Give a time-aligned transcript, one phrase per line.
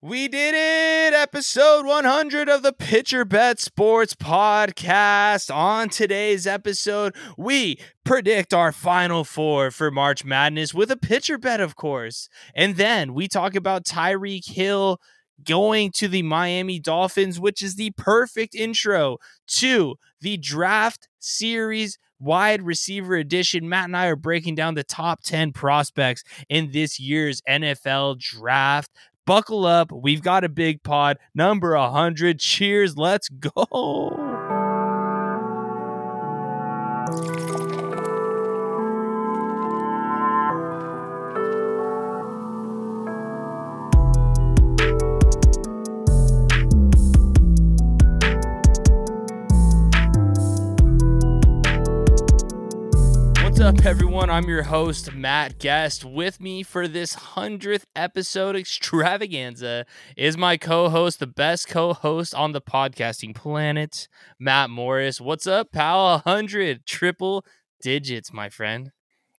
[0.00, 1.12] We did it!
[1.12, 5.52] Episode 100 of the Pitcher Bet Sports Podcast.
[5.52, 11.60] On today's episode, we predict our final four for March Madness with a pitcher bet,
[11.60, 12.28] of course.
[12.54, 15.00] And then we talk about Tyreek Hill
[15.42, 19.16] going to the Miami Dolphins, which is the perfect intro
[19.48, 23.68] to the draft series wide receiver edition.
[23.68, 28.90] Matt and I are breaking down the top 10 prospects in this year's NFL draft.
[29.28, 29.92] Buckle up.
[29.92, 32.40] We've got a big pod, number 100.
[32.40, 32.96] Cheers.
[32.96, 34.27] Let's go.
[53.78, 54.28] Up, everyone?
[54.28, 56.04] I'm your host, Matt Guest.
[56.04, 59.86] With me for this 100th episode extravaganza
[60.16, 65.20] is my co host, the best co host on the podcasting planet, Matt Morris.
[65.20, 66.20] What's up, pal?
[66.24, 67.44] 100 triple
[67.80, 68.90] digits, my friend.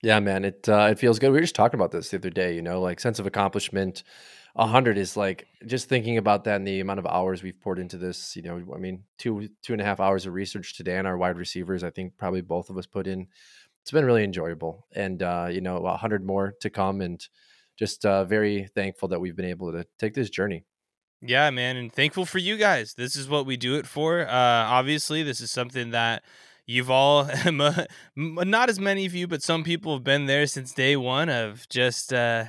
[0.02, 1.32] Yeah, man, it uh, it feels good.
[1.32, 4.04] We were just talking about this the other day, you know, like sense of accomplishment.
[4.54, 7.98] 100 is like just thinking about that and the amount of hours we've poured into
[7.98, 8.36] this.
[8.36, 11.18] You know, I mean, two two and a half hours of research today on our
[11.18, 11.84] wide receivers.
[11.84, 13.28] I think probably both of us put in
[13.90, 17.28] it's been really enjoyable and uh, you know a hundred more to come and
[17.76, 20.64] just uh, very thankful that we've been able to take this journey.
[21.24, 22.94] Yeah man and thankful for you guys.
[22.94, 24.22] This is what we do it for.
[24.22, 26.22] Uh, obviously this is something that
[26.68, 27.28] you've all
[28.16, 31.68] not as many of you but some people have been there since day one of
[31.70, 32.46] just uh,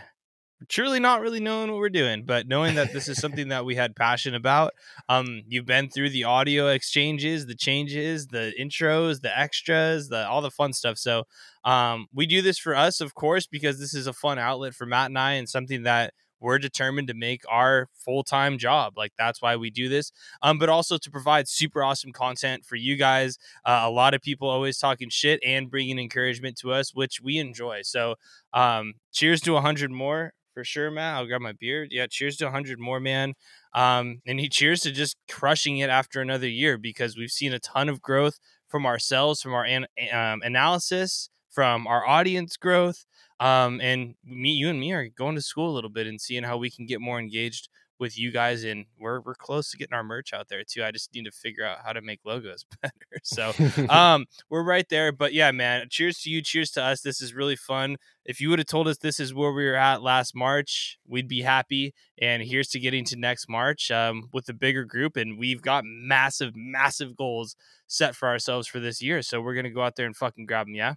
[0.68, 3.74] truly not really knowing what we're doing, but knowing that this is something that we
[3.74, 4.72] had passion about.
[5.08, 10.42] Um, you've been through the audio exchanges, the changes, the intros, the extras, the all
[10.42, 10.98] the fun stuff.
[10.98, 11.24] So
[11.64, 14.86] um, we do this for us, of course, because this is a fun outlet for
[14.86, 19.42] Matt and I, and something that we're determined to make our full-time job like that's
[19.42, 20.10] why we do this
[20.42, 24.22] um but also to provide super awesome content for you guys uh, a lot of
[24.22, 28.14] people always talking shit and bringing encouragement to us which we enjoy so
[28.54, 31.16] um cheers to 100 more for sure, Matt.
[31.16, 31.86] I'll grab my beer.
[31.90, 33.34] Yeah, cheers to 100 more, man.
[33.74, 37.58] Um, and he cheers to just crushing it after another year because we've seen a
[37.60, 38.38] ton of growth
[38.68, 43.04] from ourselves, from our an, um, analysis, from our audience growth.
[43.38, 46.42] Um, and me, you and me are going to school a little bit and seeing
[46.42, 47.68] how we can get more engaged
[48.00, 50.82] with you guys and we're we're close to getting our merch out there too.
[50.82, 53.20] I just need to figure out how to make logos better.
[53.22, 53.52] So
[53.88, 55.12] um we're right there.
[55.12, 57.02] But yeah, man, cheers to you, cheers to us.
[57.02, 57.98] This is really fun.
[58.24, 61.28] If you would have told us this is where we were at last March, we'd
[61.28, 61.94] be happy.
[62.20, 65.16] And here's to getting to next March um, with a bigger group.
[65.16, 67.56] And we've got massive, massive goals
[67.86, 69.20] set for ourselves for this year.
[69.22, 70.74] So we're gonna go out there and fucking grab them.
[70.74, 70.94] Yeah.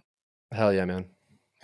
[0.52, 1.06] Hell yeah, man.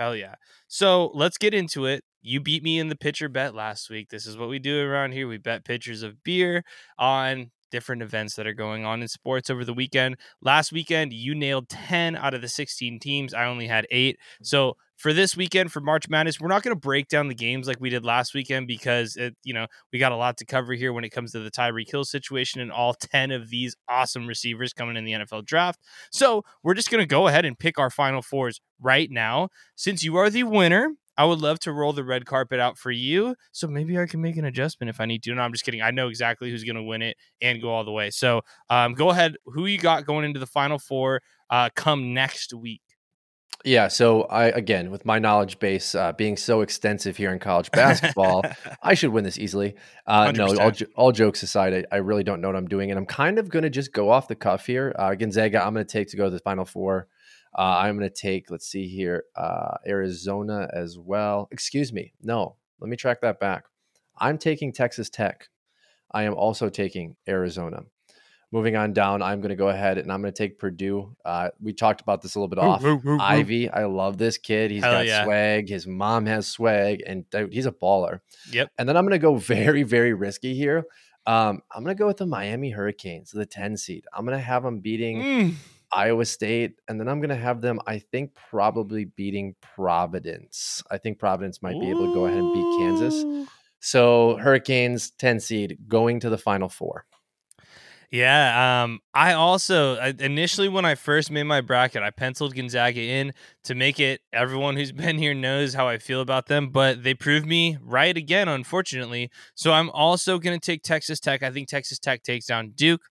[0.01, 0.37] Hell yeah.
[0.67, 4.11] So let's get into it you beat me in the pitcher bet last week.
[4.11, 5.27] This is what we do around here.
[5.29, 6.65] We bet pitchers of beer
[6.99, 10.17] on different events that are going on in sports over the weekend.
[10.43, 13.35] Last weekend, you nailed 10 out of the 16 teams.
[13.35, 14.19] I only had eight.
[14.43, 17.67] So for this weekend for March Madness, we're not going to break down the games
[17.67, 20.75] like we did last weekend because it, you know, we got a lot to cover
[20.75, 24.27] here when it comes to the Tyreek Hill situation and all 10 of these awesome
[24.27, 25.81] receivers coming in the NFL draft.
[26.13, 29.49] So we're just going to go ahead and pick our final fours right now.
[29.75, 32.91] Since you are the winner, I would love to roll the red carpet out for
[32.91, 33.35] you.
[33.53, 35.35] So maybe I can make an adjustment if I need to.
[35.35, 35.83] No, I'm just kidding.
[35.83, 38.09] I know exactly who's going to win it and go all the way.
[38.09, 39.37] So um, go ahead.
[39.45, 41.21] Who you got going into the final four
[41.51, 42.81] uh, come next week?
[43.67, 47.71] Yeah, so I again with my knowledge base uh, being so extensive here in college
[47.73, 48.43] basketball,
[48.83, 49.75] I should win this easily.
[50.07, 52.97] Uh, no, all, all jokes aside, I, I, really don't know what I'm doing, and
[52.97, 54.95] I'm kind of going to just go off the cuff here.
[54.99, 57.09] Uh, Gonzaga, I'm going to take to go to the Final Four.
[57.57, 61.49] Uh, I'm going to take, let's see here, uh, Arizona as well.
[61.51, 62.13] Excuse me.
[62.23, 63.65] No, let me track that back.
[64.19, 65.49] I'm taking Texas Tech.
[66.13, 67.83] I am also taking Arizona.
[68.53, 71.15] Moving on down, I'm going to go ahead and I'm going to take Purdue.
[71.25, 72.83] Uh, we talked about this a little bit off.
[73.21, 74.73] Ivey, I love this kid.
[74.73, 75.25] He's Hell got yeah.
[75.25, 75.69] swag.
[75.69, 78.21] His mom has swag, and dude, he's a baller.
[78.51, 78.73] Yep.
[78.77, 80.85] And then I'm going to go very, very risky here.
[81.27, 84.05] Um, I'm going to go with the Miami Hurricanes, the 10 seed.
[84.13, 85.23] I'm going to have them beating.
[85.23, 85.55] Mm
[85.93, 90.83] Iowa State, and then I'm going to have them, I think, probably beating Providence.
[90.91, 93.49] I think Providence might be able to go ahead and beat Kansas.
[93.81, 97.07] So Hurricanes, 10 seed, going to the Final Four.
[98.11, 103.33] Yeah, um, I also initially when I first made my bracket, I penciled Gonzaga in
[103.65, 104.21] to make it.
[104.33, 108.17] Everyone who's been here knows how I feel about them, but they proved me right
[108.17, 109.31] again, unfortunately.
[109.55, 111.45] So I'm also going to take Texas Tech.
[111.45, 113.03] I think Texas Tech takes down Duke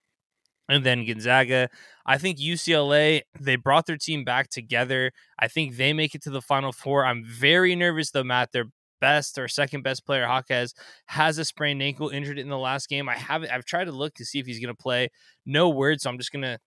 [0.68, 1.70] and then Gonzaga.
[2.10, 5.12] I think UCLA, they brought their team back together.
[5.38, 7.06] I think they make it to the Final Four.
[7.06, 8.50] I'm very nervous, though, Matt.
[8.52, 8.66] They're
[9.00, 10.74] best or second best player, Jaquez,
[11.06, 13.08] has a sprained ankle, injured in the last game.
[13.08, 13.52] I haven't.
[13.52, 15.10] I've tried to look to see if he's going to play.
[15.46, 16.58] No word, so I'm just gonna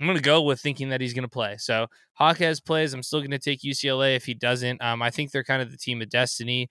[0.00, 1.56] I'm going to go with thinking that he's going to play.
[1.58, 1.86] So
[2.18, 2.92] Jaquez plays.
[2.92, 4.82] I'm still going to take UCLA if he doesn't.
[4.82, 6.68] Um, I think they're kind of the team of destiny.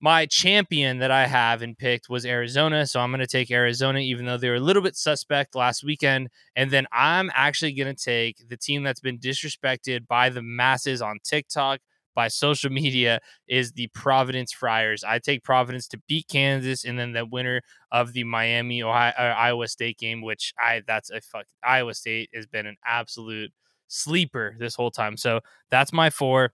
[0.00, 2.86] My champion that I have and picked was Arizona.
[2.86, 5.84] So I'm going to take Arizona, even though they were a little bit suspect last
[5.84, 6.28] weekend.
[6.54, 11.00] And then I'm actually going to take the team that's been disrespected by the masses
[11.00, 11.80] on TikTok
[12.16, 15.04] by social media is the Providence Friars.
[15.04, 17.60] I take Providence to beat Kansas, and then the winner
[17.92, 21.46] of the Miami Ohio, uh, Iowa State game, which I that's a fuck.
[21.62, 23.52] Iowa State has been an absolute
[23.86, 25.16] sleeper this whole time.
[25.16, 25.40] So
[25.70, 26.52] that's my four: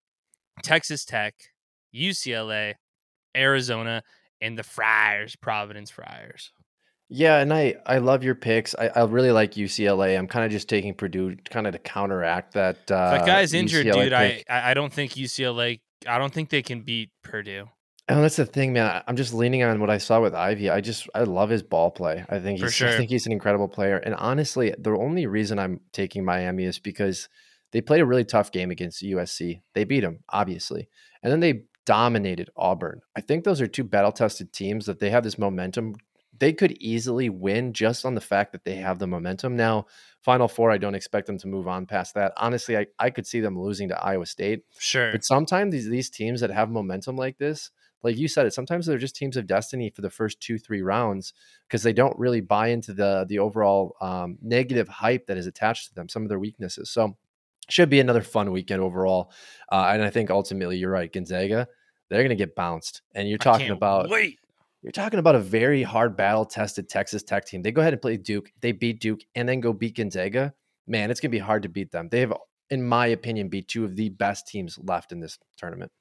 [0.62, 1.35] Texas Tech,
[1.94, 2.75] UCLA,
[3.35, 4.03] Arizona,
[4.43, 6.53] and the Friars, Providence Friars.
[7.14, 8.75] Yeah, and I I love your picks.
[8.75, 10.19] I, I really like UCLA.
[10.19, 12.91] I'm kind of just taking Purdue kind of to counteract that.
[12.91, 14.12] Uh, that guy's injured, UCLA dude.
[14.14, 15.81] I I don't think UCLA.
[16.09, 17.69] I don't think they can beat Purdue.
[18.09, 19.03] And that's the thing, man.
[19.06, 20.70] I'm just leaning on what I saw with Ivey.
[20.70, 22.25] I just I love his ball play.
[22.31, 22.88] I think he's sure.
[22.88, 23.99] I think he's an incredible player.
[23.99, 27.29] And honestly, the only reason I'm taking Miami is because
[27.73, 29.61] they played a really tough game against USC.
[29.75, 30.88] They beat them, obviously,
[31.23, 33.03] and then they dominated Auburn.
[33.15, 35.97] I think those are two battle tested teams that they have this momentum
[36.38, 39.56] they could easily win just on the fact that they have the momentum.
[39.56, 39.87] Now,
[40.23, 42.32] Final Four, I don't expect them to move on past that.
[42.37, 44.64] Honestly, I, I could see them losing to Iowa State.
[44.79, 45.12] Sure.
[45.12, 47.70] But sometimes these, these teams that have momentum like this,
[48.02, 50.82] like you said it, sometimes they're just teams of destiny for the first two, three
[50.82, 51.34] rounds
[51.69, 55.88] because they don't really buy into the the overall um, negative hype that is attached
[55.88, 56.90] to them, some of their weaknesses.
[56.90, 57.17] So
[57.69, 59.31] should be another fun weekend overall.
[59.70, 61.69] Uh, and I think ultimately you're right, Gonzaga,
[62.08, 63.02] they're going to get bounced.
[63.14, 64.40] And you're talking about wait
[64.82, 67.62] you're talking about a very hard battle tested Texas Tech team.
[67.62, 68.50] They go ahead and play Duke.
[68.61, 70.55] They beat Duke and then go beat Gonzaga.
[70.87, 72.08] Man, it's going to be hard to beat them.
[72.11, 72.34] They have,
[72.69, 75.93] in my opinion, beat two of the best teams left in this tournament.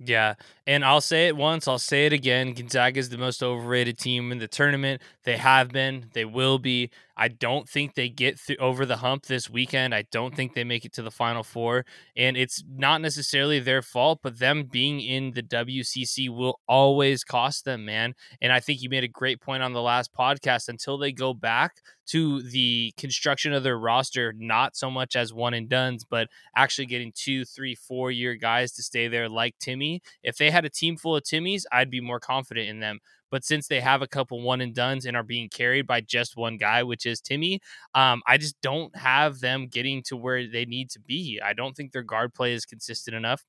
[0.00, 2.52] Yeah, and I'll say it once, I'll say it again.
[2.52, 5.02] Gonzaga is the most overrated team in the tournament.
[5.24, 6.90] They have been, they will be.
[7.18, 9.92] I don't think they get over the hump this weekend.
[9.92, 11.84] I don't think they make it to the final four.
[12.16, 17.64] And it's not necessarily their fault, but them being in the WCC will always cost
[17.64, 18.14] them, man.
[18.40, 20.68] And I think you made a great point on the last podcast.
[20.68, 25.54] Until they go back to the construction of their roster, not so much as one
[25.54, 30.00] and duns, but actually getting two, three, four year guys to stay there like Timme.
[30.22, 33.00] If they had a team full of Timmes, I'd be more confident in them.
[33.30, 36.36] But since they have a couple one and duns and are being carried by just
[36.36, 37.60] one guy, which is Timme,
[37.94, 41.40] um, I just don't have them getting to where they need to be.
[41.44, 43.44] I don't think their guard play is consistent enough.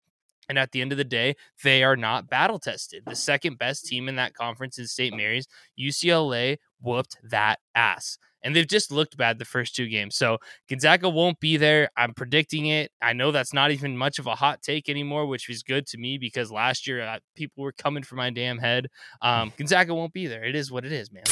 [0.47, 3.03] And at the end of the day, they are not battle tested.
[3.05, 5.15] The second best team in that conference is St.
[5.15, 5.47] Mary's.
[5.79, 10.15] UCLA whooped that ass and they've just looked bad the first two games.
[10.15, 10.37] So
[10.69, 11.89] Gonzaga won't be there.
[11.97, 12.91] I'm predicting it.
[13.01, 15.97] I know that's not even much of a hot take anymore, which is good to
[15.97, 18.87] me because last year uh, people were coming for my damn head.
[19.21, 20.43] Um, Gonzaga won't be there.
[20.43, 21.23] It is what it is, man.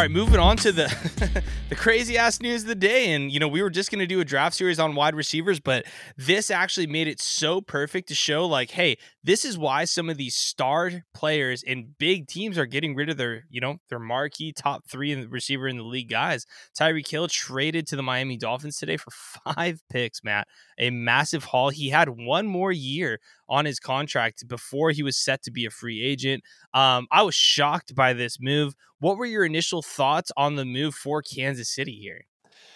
[0.00, 3.38] All right, moving on to the the crazy ass news of the day, and you
[3.38, 5.84] know we were just gonna do a draft series on wide receivers, but
[6.16, 10.16] this actually made it so perfect to show like, hey, this is why some of
[10.16, 14.52] these star players in big teams are getting rid of their, you know, their marquee
[14.52, 16.46] top three receiver in the league guys.
[16.78, 19.10] Tyreek Hill traded to the Miami Dolphins today for
[19.54, 21.68] five picks, Matt, a massive haul.
[21.68, 25.70] He had one more year on his contract before he was set to be a
[25.70, 26.42] free agent.
[26.72, 28.74] Um, I was shocked by this move.
[29.00, 32.24] What were your initial thoughts on the move for Kansas City here?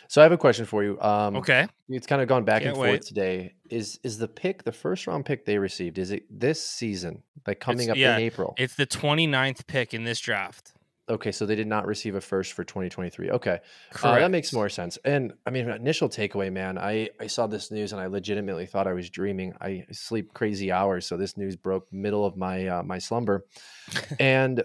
[0.08, 1.00] So I have a question for you.
[1.00, 3.02] Um, okay, it's kind of gone back Can't and forth wait.
[3.02, 3.54] today.
[3.70, 5.98] Is is the pick the first round pick they received?
[5.98, 8.54] Is it this season, like coming it's, up yeah, in April?
[8.58, 10.72] It's the 29th pick in this draft.
[11.06, 13.30] Okay, so they did not receive a first for 2023.
[13.32, 13.58] Okay,
[14.02, 14.96] uh, that makes more sense.
[15.04, 16.78] And I mean, initial takeaway, man.
[16.78, 19.52] I I saw this news and I legitimately thought I was dreaming.
[19.60, 23.44] I sleep crazy hours, so this news broke middle of my uh, my slumber,
[24.18, 24.62] and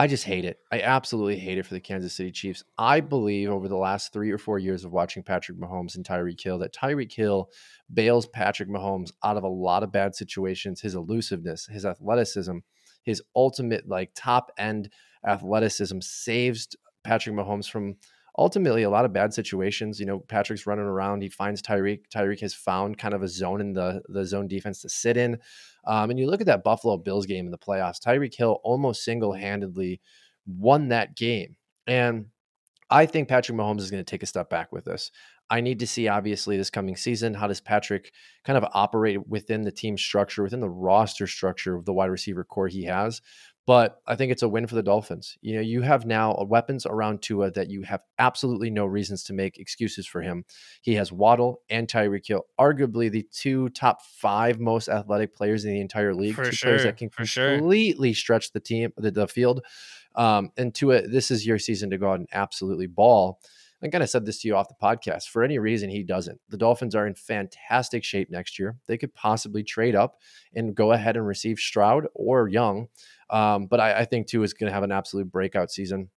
[0.00, 0.60] I just hate it.
[0.72, 2.64] I absolutely hate it for the Kansas City Chiefs.
[2.78, 6.42] I believe over the last three or four years of watching Patrick Mahomes and Tyreek
[6.42, 7.50] Hill that Tyreek Hill
[7.92, 10.80] bails Patrick Mahomes out of a lot of bad situations.
[10.80, 12.60] His elusiveness, his athleticism,
[13.02, 14.88] his ultimate like top end
[15.28, 16.68] athleticism saves
[17.04, 17.96] Patrick Mahomes from
[18.38, 20.00] ultimately a lot of bad situations.
[20.00, 21.22] You know, Patrick's running around.
[21.22, 22.04] He finds Tyreek.
[22.08, 25.36] Tyreek has found kind of a zone in the the zone defense to sit in.
[25.84, 28.00] Um, and you look at that Buffalo Bills game in the playoffs.
[28.00, 30.00] Tyreek Hill almost single handedly
[30.46, 31.56] won that game.
[31.86, 32.26] And
[32.90, 35.10] I think Patrick Mahomes is going to take a step back with this.
[35.48, 38.12] I need to see, obviously, this coming season, how does Patrick
[38.44, 42.44] kind of operate within the team structure, within the roster structure of the wide receiver
[42.44, 43.20] core he has.
[43.66, 45.36] But I think it's a win for the Dolphins.
[45.42, 49.32] You know, you have now weapons around Tua that you have absolutely no reasons to
[49.32, 50.44] make excuses for him.
[50.80, 55.72] He has Waddle and Tyreek Hill, arguably the two top five most athletic players in
[55.72, 56.34] the entire league.
[56.34, 58.20] For two sure, players that can completely sure.
[58.20, 59.64] stretch the team, the, the field.
[60.14, 63.40] Um, and Tua, this is your season to go out and absolutely ball.
[63.82, 65.28] I kind of said this to you off the podcast.
[65.28, 66.38] For any reason, he doesn't.
[66.50, 68.76] The Dolphins are in fantastic shape next year.
[68.86, 70.18] They could possibly trade up
[70.54, 72.88] and go ahead and receive Stroud or Young.
[73.30, 76.10] Um, but I, I think Tua is going to have an absolute breakout season.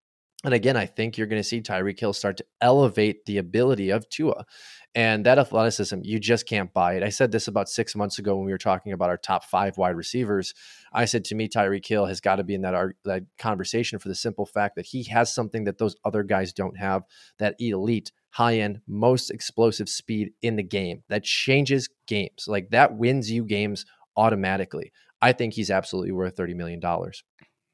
[0.43, 3.91] And again, I think you're going to see Tyreek Hill start to elevate the ability
[3.91, 4.45] of Tua.
[4.93, 7.03] And that athleticism, you just can't buy it.
[7.03, 9.77] I said this about six months ago when we were talking about our top five
[9.77, 10.53] wide receivers.
[10.91, 14.10] I said to me, Tyreek Hill has got to be in that, that conversation for
[14.10, 17.03] the simple fact that he has something that those other guys don't have
[17.38, 22.45] that elite, high end, most explosive speed in the game that changes games.
[22.48, 23.86] Like that wins you games
[24.17, 24.91] automatically.
[25.21, 26.81] I think he's absolutely worth $30 million.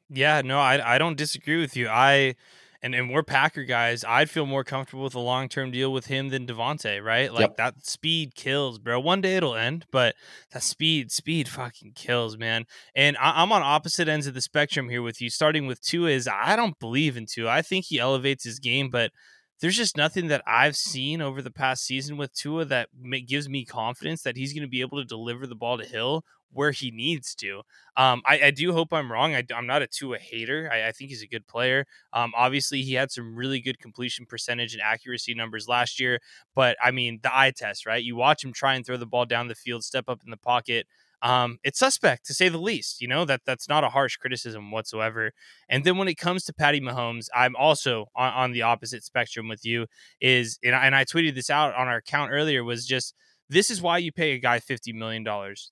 [0.09, 1.89] Yeah, no, I, I don't disagree with you.
[1.89, 2.35] I
[2.81, 4.03] and and we're Packer guys.
[4.03, 7.31] I'd feel more comfortable with a long term deal with him than Davante, right?
[7.31, 7.57] Like yep.
[7.57, 8.99] that speed kills, bro.
[8.99, 10.15] One day it'll end, but
[10.53, 12.65] that speed, speed fucking kills, man.
[12.95, 15.29] And I, am on opposite ends of the spectrum here with you.
[15.29, 17.49] Starting with Tua is I don't believe in Tua.
[17.49, 19.11] I think he elevates his game, but
[19.59, 22.89] there's just nothing that I've seen over the past season with Tua that
[23.25, 26.23] gives me confidence that he's going to be able to deliver the ball to Hill
[26.51, 27.61] where he needs to.
[27.95, 29.35] Um, I, I, do hope I'm wrong.
[29.35, 30.69] I, am not a Tua hater.
[30.71, 31.85] I, I, think he's a good player.
[32.13, 36.19] Um, obviously, he had some really good completion percentage and accuracy numbers last year.
[36.55, 38.03] But I mean, the eye test, right?
[38.03, 40.37] You watch him try and throw the ball down the field, step up in the
[40.37, 40.87] pocket.
[41.21, 43.01] Um, it's suspect to say the least.
[43.01, 45.31] You know that that's not a harsh criticism whatsoever.
[45.67, 49.47] And then when it comes to Patty Mahomes, I'm also on, on the opposite spectrum
[49.47, 49.87] with you.
[50.21, 52.63] Is and I, and I tweeted this out on our account earlier.
[52.63, 53.13] Was just
[53.49, 55.25] this is why you pay a guy $50 million.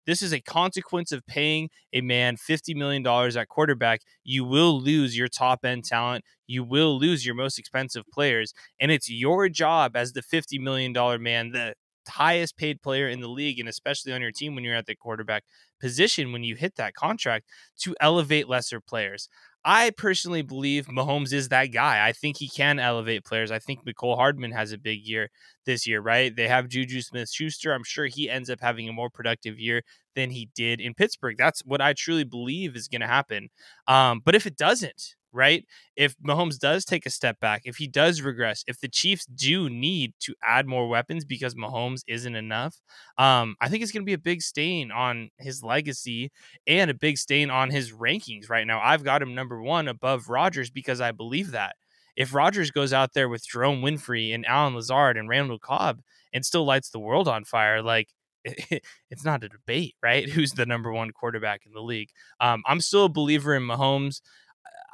[0.06, 4.02] This is a consequence of paying a man $50 million at quarterback.
[4.24, 6.24] You will lose your top end talent.
[6.48, 8.54] You will lose your most expensive players.
[8.80, 11.76] And it's your job as the $50 million man, the
[12.08, 14.96] highest paid player in the league, and especially on your team when you're at the
[14.96, 15.44] quarterback
[15.80, 17.46] position, when you hit that contract,
[17.82, 19.30] to elevate lesser players.
[19.68, 22.08] I personally believe Mahomes is that guy.
[22.08, 23.50] I think he can elevate players.
[23.50, 25.30] I think Mecole Hardman has a big year
[25.66, 26.36] this year, right?
[26.36, 27.74] They have Juju Smith Schuster.
[27.74, 29.82] I'm sure he ends up having a more productive year
[30.16, 31.36] than he did in Pittsburgh.
[31.36, 33.50] That's what I truly believe is going to happen.
[33.88, 35.66] Um, but if it doesn't, right?
[35.96, 39.70] If Mahomes does take a step back, if he does regress, if the Chiefs do
[39.70, 42.76] need to add more weapons because Mahomes isn't enough,
[43.18, 46.32] um, I think it's going to be a big stain on his legacy
[46.66, 48.80] and a big stain on his rankings right now.
[48.82, 51.76] I've got him number one above Rodgers because I believe that.
[52.16, 56.00] If Rodgers goes out there with Jerome Winfree and Allen Lazard and Randall Cobb
[56.34, 58.08] and still lights the world on fire, like
[58.46, 60.30] it's not a debate, right?
[60.30, 62.10] Who's the number one quarterback in the league?
[62.40, 64.22] Um, I'm still a believer in Mahomes.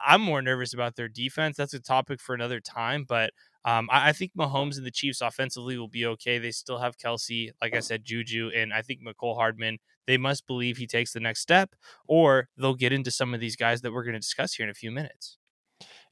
[0.06, 1.58] I'm more nervous about their defense.
[1.58, 3.32] That's a topic for another time, but
[3.64, 6.40] um, I, I, think Mahomes and the Chiefs offensively will be okay.
[6.40, 9.78] They still have Kelce, like I said, Juju, and I think Mecole Hardman.
[10.08, 11.76] They must believe he takes the next step,
[12.08, 14.72] or they'll get into some of these guys that we're going to discuss here in
[14.72, 15.38] a few minutes.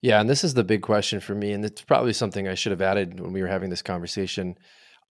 [0.01, 2.71] Yeah, and this is the big question for me, and it's probably something I should
[2.71, 4.55] have added when we were having this conversation.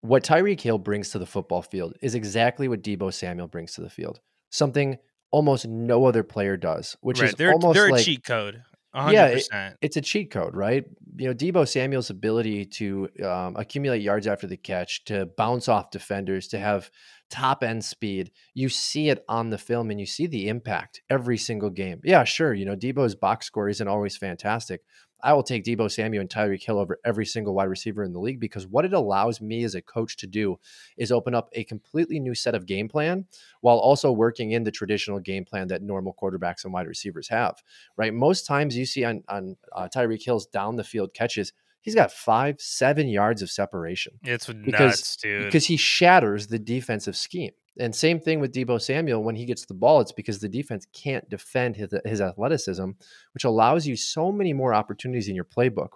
[0.02, 3.82] What Tyreek Hill brings to the football field is exactly what Deebo Samuel brings to
[3.82, 4.22] the field.
[4.52, 4.98] Something
[5.32, 7.30] almost no other player does, which right.
[7.30, 8.64] is they're, almost they're like, a cheat code.
[8.96, 9.14] 100%.
[9.14, 10.84] Yeah, it, it's a cheat code, right?
[11.18, 15.92] You know, Deebo Samuel's ability to um, accumulate yards after the catch, to bounce off
[15.92, 16.90] defenders, to have
[17.30, 18.32] top end speed.
[18.54, 22.02] You see it on the film and you see the impact every single game.
[22.04, 22.54] Yeah, sure.
[22.54, 24.82] You know, Deebo's box score isn't always fantastic,
[25.22, 28.20] I will take Deebo Samuel and Tyreek Hill over every single wide receiver in the
[28.20, 30.60] league because what it allows me as a coach to do
[30.96, 33.26] is open up a completely new set of game plan
[33.62, 37.62] while also working in the traditional game plan that normal quarterbacks and wide receivers have.
[37.96, 38.14] Right?
[38.14, 41.54] Most times you see on on uh, Tyreek Hill's down the field catches,
[41.88, 44.20] he's got five, seven yards of separation.
[44.22, 45.46] It's because, nuts, dude.
[45.46, 47.54] Because he shatters the defensive scheme.
[47.80, 49.24] And same thing with Deebo Samuel.
[49.24, 52.90] When he gets the ball, it's because the defense can't defend his, his athleticism,
[53.34, 55.92] which allows you so many more opportunities in your playbook.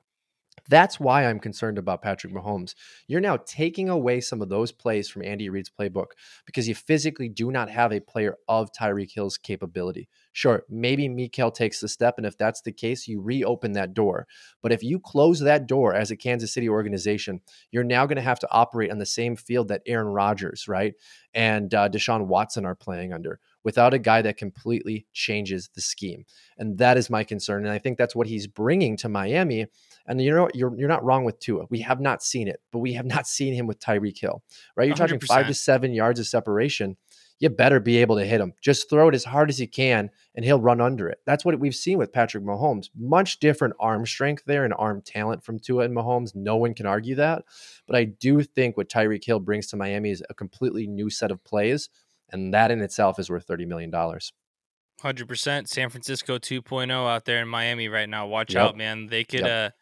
[0.69, 2.73] That's why I'm concerned about Patrick Mahomes.
[3.07, 6.11] You're now taking away some of those plays from Andy Reid's playbook
[6.45, 10.07] because you physically do not have a player of Tyreek Hill's capability.
[10.33, 14.27] Sure, maybe Mecole takes the step, and if that's the case, you reopen that door.
[14.61, 18.21] But if you close that door as a Kansas City organization, you're now going to
[18.21, 20.93] have to operate on the same field that Aaron Rodgers, right,
[21.33, 26.25] and uh, Deshaun Watson are playing under without a guy that completely changes the scheme.
[26.57, 27.65] And that is my concern.
[27.65, 29.67] And I think that's what he's bringing to Miami.
[30.07, 31.65] And you know, you're, you're not wrong with Tua.
[31.69, 34.41] We have not seen it, but we have not seen him with Tyreek Hill,
[34.75, 34.87] right?
[34.87, 34.99] You're 100%.
[34.99, 36.97] talking five to seven yards of separation.
[37.41, 38.53] You better be able to hit him.
[38.61, 41.21] Just throw it as hard as you can, and he'll run under it.
[41.25, 42.89] That's what we've seen with Patrick Mahomes.
[42.95, 46.35] Much different arm strength there and arm talent from Tua and Mahomes.
[46.35, 47.43] No one can argue that.
[47.87, 51.31] But I do think what Tyreek Hill brings to Miami is a completely new set
[51.31, 51.89] of plays,
[52.29, 53.91] and that in itself is worth $30 million.
[53.91, 58.27] 100% San Francisco 2.0 out there in Miami right now.
[58.27, 58.63] Watch yep.
[58.63, 59.07] out, man.
[59.07, 59.73] They could yep.
[59.73, 59.75] uh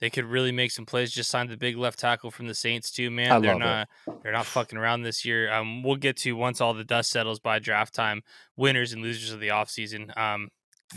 [0.00, 1.12] they could really make some plays.
[1.12, 3.30] Just signed the big left tackle from the Saints too, man.
[3.30, 4.14] I they're not it.
[4.22, 5.52] they're not fucking around this year.
[5.52, 8.22] Um, we'll get to once all the dust settles by draft time,
[8.56, 10.16] winners and losers of the offseason.
[10.16, 10.48] Um,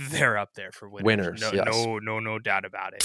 [0.10, 1.06] they're up there for winners.
[1.06, 1.66] Winners, no, yes.
[1.66, 3.04] no, no, no doubt about it.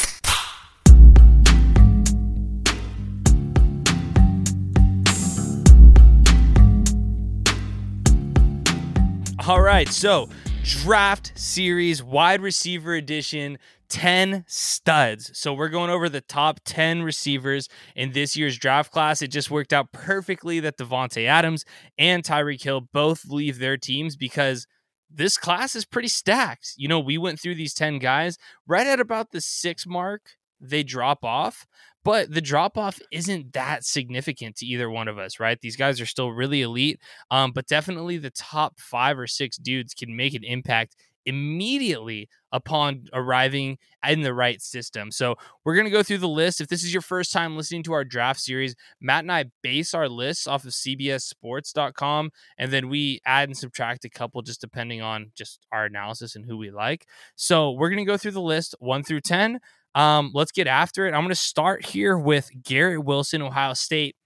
[9.49, 10.29] All right, so
[10.63, 13.59] draft series wide receiver edition
[13.93, 15.39] 10 studs.
[15.39, 19.21] So we're going over the top 10 receivers in this year's draft class.
[19.21, 21.67] It just worked out perfectly that Davante Adams
[21.99, 24.67] and Tyreek Hill both leave their teams because
[25.11, 26.73] this class is pretty stacked.
[26.79, 30.23] You know, we went through these 10 guys right at about the 6 mark,
[30.59, 31.67] they drop off,
[32.03, 35.61] but the drop off isn't that significant to either one of us, right?
[35.61, 36.99] These guys are still really elite,
[37.31, 43.07] um, but definitely the top 5 or 6 dudes can make an impact immediately upon
[43.13, 45.11] arriving in the right system.
[45.11, 46.61] So we're going to go through the list.
[46.61, 49.95] If this is your first time listening to our draft series, Matt and I base
[49.95, 55.01] our lists off of cbssports.com and then we add and subtract a couple just depending
[55.01, 57.07] on just our analysis and who we like.
[57.37, 59.59] So we're going to go through the list 1 through 10.
[59.95, 61.15] Um, let's get after it.
[61.15, 64.17] I'm going to start here with Garrett Wilson, Ohio State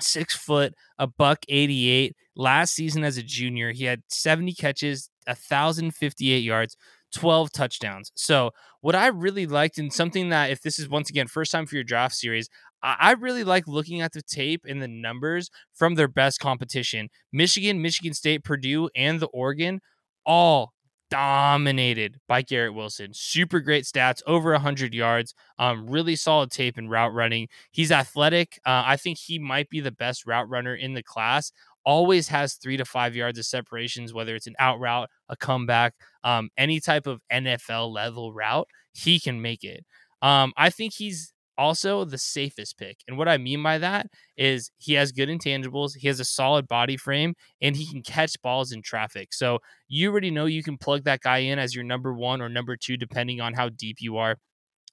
[0.00, 2.14] six foot, a buck 88.
[2.34, 6.76] Last season as a junior, he had 70 catches, 1,058 yards,
[7.14, 8.12] 12 touchdowns.
[8.14, 11.66] So, what I really liked, and something that, if this is once again first time
[11.66, 12.48] for your draft series,
[12.82, 17.82] I really like looking at the tape and the numbers from their best competition Michigan,
[17.82, 19.80] Michigan State, Purdue, and the Oregon
[20.24, 20.72] all
[21.10, 23.10] dominated by Garrett Wilson.
[23.12, 27.48] Super great stats, over 100 yards, um, really solid tape and route running.
[27.70, 28.58] He's athletic.
[28.66, 31.52] Uh, I think he might be the best route runner in the class.
[31.86, 35.94] Always has three to five yards of separations, whether it's an out route, a comeback,
[36.24, 39.84] um, any type of NFL level route, he can make it.
[40.20, 42.98] Um, I think he's also the safest pick.
[43.08, 46.68] And what I mean by that is he has good intangibles, he has a solid
[46.68, 49.32] body frame, and he can catch balls in traffic.
[49.32, 52.48] So you already know you can plug that guy in as your number one or
[52.48, 54.36] number two, depending on how deep you are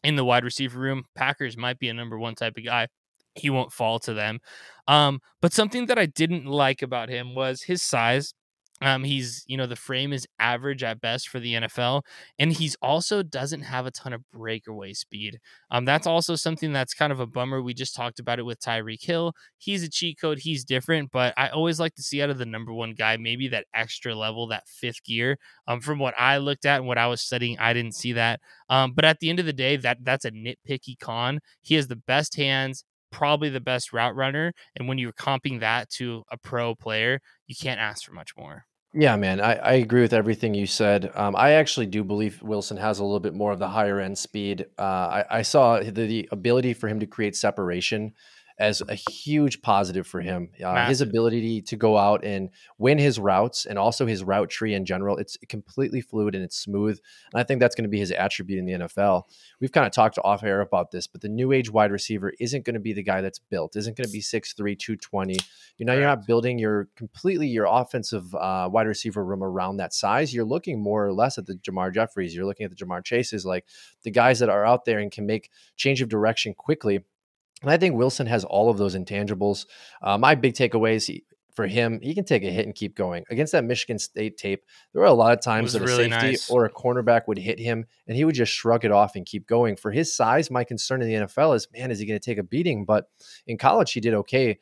[0.04, 1.06] in the wide receiver room.
[1.16, 2.88] Packers might be a number one type of guy.
[3.36, 4.40] He won't fall to them.
[4.88, 8.34] Um, but something that I didn't like about him was his size.
[8.82, 12.04] Um, he's, you know, the frame is average at best for the NFL,
[12.38, 15.40] and he's also doesn't have a ton of breakaway speed.
[15.72, 17.62] Um, that's also something that's kind of a bummer.
[17.62, 19.34] We just talked about it with Tyreek Hill.
[19.58, 22.46] He's a cheat code, he's different, but I always like to see out of the
[22.46, 25.38] number one guy, maybe that extra level, that fifth gear.
[25.68, 28.42] Um, from what I looked at and what I was studying, I didn't see that.
[28.70, 31.40] Um, but at the end of the day, that that's a nitpicky con.
[31.62, 34.52] He has the best hands, probably the best route runner.
[34.76, 38.66] And when you're comping that to a pro player, you can't ask for much more.
[38.96, 41.12] Yeah, man, I, I agree with everything you said.
[41.16, 44.18] Um, I actually do believe Wilson has a little bit more of the higher end
[44.18, 44.68] speed.
[44.78, 48.14] Uh, I, I saw the, the ability for him to create separation
[48.60, 50.50] as a huge positive for him.
[50.64, 54.74] Uh, his ability to go out and win his routes and also his route tree
[54.74, 57.00] in general, it's completely fluid and it's smooth.
[57.34, 59.24] And I think that's going to be his attribute in the NFL.
[59.60, 62.66] We've kind of talked off air about this, but the new age wide receiver isn't
[62.66, 65.38] going to be the guy that's built, isn't going to be 6'3, 220.
[65.78, 69.94] You know, you're not building your completely your offensive uh, wide receiver room around that
[69.94, 70.34] size.
[70.34, 72.36] You're looking more or less at the Jamar Jeffries.
[72.36, 73.66] You're looking at the Ja'Marr Chases, like
[74.04, 77.04] the guys that are out there and can make change of direction quickly
[77.64, 79.66] and I think Wilson has all of those intangibles.
[80.02, 81.22] Uh, my big takeaways
[81.56, 83.24] for him, he can take a hit and keep going.
[83.30, 86.32] Against that Michigan State tape, there were a lot of times that a really safety
[86.32, 86.50] nice.
[86.50, 89.48] or a cornerback would hit him and he would just shrug it off and keep
[89.48, 89.76] going.
[89.76, 92.40] For his size, my concern in the NFL is, man, is he going to take
[92.40, 92.86] a beating?
[92.86, 93.06] But
[93.46, 94.60] in college, he did okay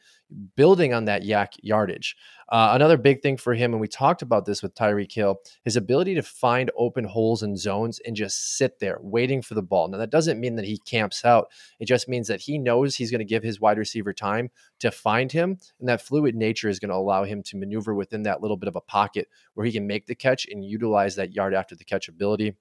[0.56, 2.16] building on that YAC yardage.
[2.50, 5.78] Uh, another big thing for him, and we talked about this with Tyreek Hill, his
[5.78, 9.88] ability to find open holes and zones and just sit there waiting for the ball.
[9.88, 11.48] Now, that doesn't mean that he camps out.
[11.80, 14.92] It just means that he knows he's going to give his wide receiver time to
[14.92, 15.58] find him.
[15.80, 18.68] And that fluid nature is going to allow him to maneuver within that little bit
[18.68, 21.86] of a pocket where he can make the catch and utilize that yard after the
[21.86, 22.56] catch ability.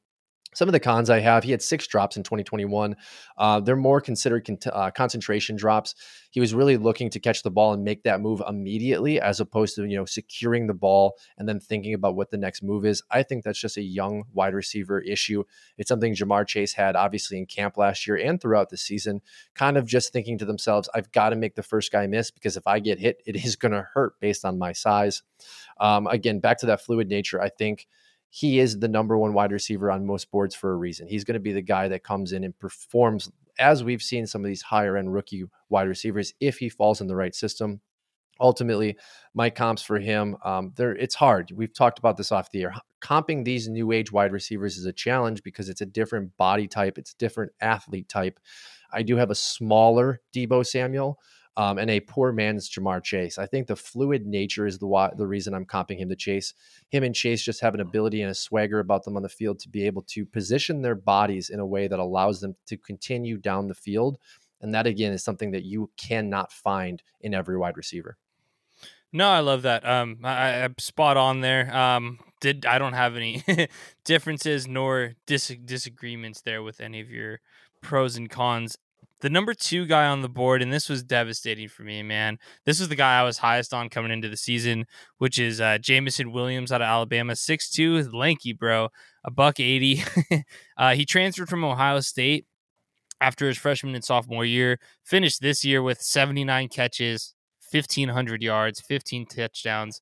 [0.54, 2.96] Some of the cons I have, he had six drops in 2021.
[3.38, 5.94] Uh, they're more considered con- uh, concentration drops.
[6.30, 9.76] He was really looking to catch the ball and make that move immediately, as opposed
[9.76, 13.02] to you know securing the ball and then thinking about what the next move is.
[13.10, 15.44] I think that's just a young wide receiver issue.
[15.78, 19.20] It's something Ja'Marr Chase had obviously in camp last year and throughout the season,
[19.54, 22.56] kind of just thinking to themselves, "I've got to make the first guy miss because
[22.56, 25.22] if I get hit, it is going to hurt based on my size."
[25.78, 27.86] Um, again, back to that fluid nature, I think
[28.30, 31.08] he is the number one wide receiver on most boards for a reason.
[31.08, 34.42] He's going to be the guy that comes in and performs as we've seen some
[34.42, 37.80] of these higher end rookie wide receivers if he falls in the right system.
[38.40, 38.96] Ultimately,
[39.34, 41.52] my comps for him, um, there it's hard.
[41.54, 42.74] We've talked about this off the air.
[43.02, 46.96] Comping these new age wide receivers is a challenge because it's a different body type,
[46.96, 48.40] it's a different athlete type.
[48.92, 51.18] I do have a smaller Deebo Samuel,
[51.56, 53.38] um, and a poor man's Ja'Marr Chase.
[53.38, 56.54] I think the fluid nature is the the reason I'm comping him to Chase.
[56.90, 59.58] Him and Chase just have an ability and a swagger about them on the field
[59.60, 63.36] to be able to position their bodies in a way that allows them to continue
[63.36, 64.18] down the field.
[64.60, 68.16] And that again is something that you cannot find in every wide receiver.
[69.12, 69.86] No, I love that.
[69.86, 71.74] Um, I, am spot on there.
[71.74, 73.42] Um, did I don't have any
[74.04, 77.40] differences nor dis- disagreements there with any of your
[77.80, 78.76] pros and cons
[79.20, 82.38] the number two guy on the board, and this was devastating for me, man.
[82.64, 84.86] This was the guy I was highest on coming into the season,
[85.18, 88.88] which is uh, Jameson Williams out of Alabama, 6'2", lanky, bro,
[89.24, 90.02] a buck 80.
[90.76, 92.46] uh, he transferred from Ohio State
[93.20, 97.34] after his freshman and sophomore year, finished this year with 79 catches,
[97.70, 100.00] 1,500 yards, 15 touchdowns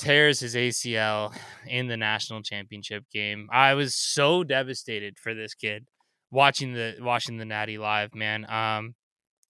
[0.00, 3.48] tears his ACL in the national championship game.
[3.52, 5.86] I was so devastated for this kid
[6.30, 8.48] watching the watching the Natty live, man.
[8.50, 8.94] Um,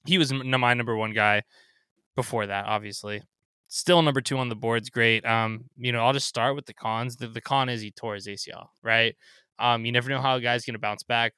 [0.07, 1.43] he was my number one guy
[2.17, 3.23] before that, obviously.
[3.69, 5.25] Still number two on the board's great.
[5.25, 7.17] Um, you know, I'll just start with the cons.
[7.17, 9.15] The, the con is he tore his ACL, right?
[9.59, 11.35] Um, you never know how a guy's gonna bounce back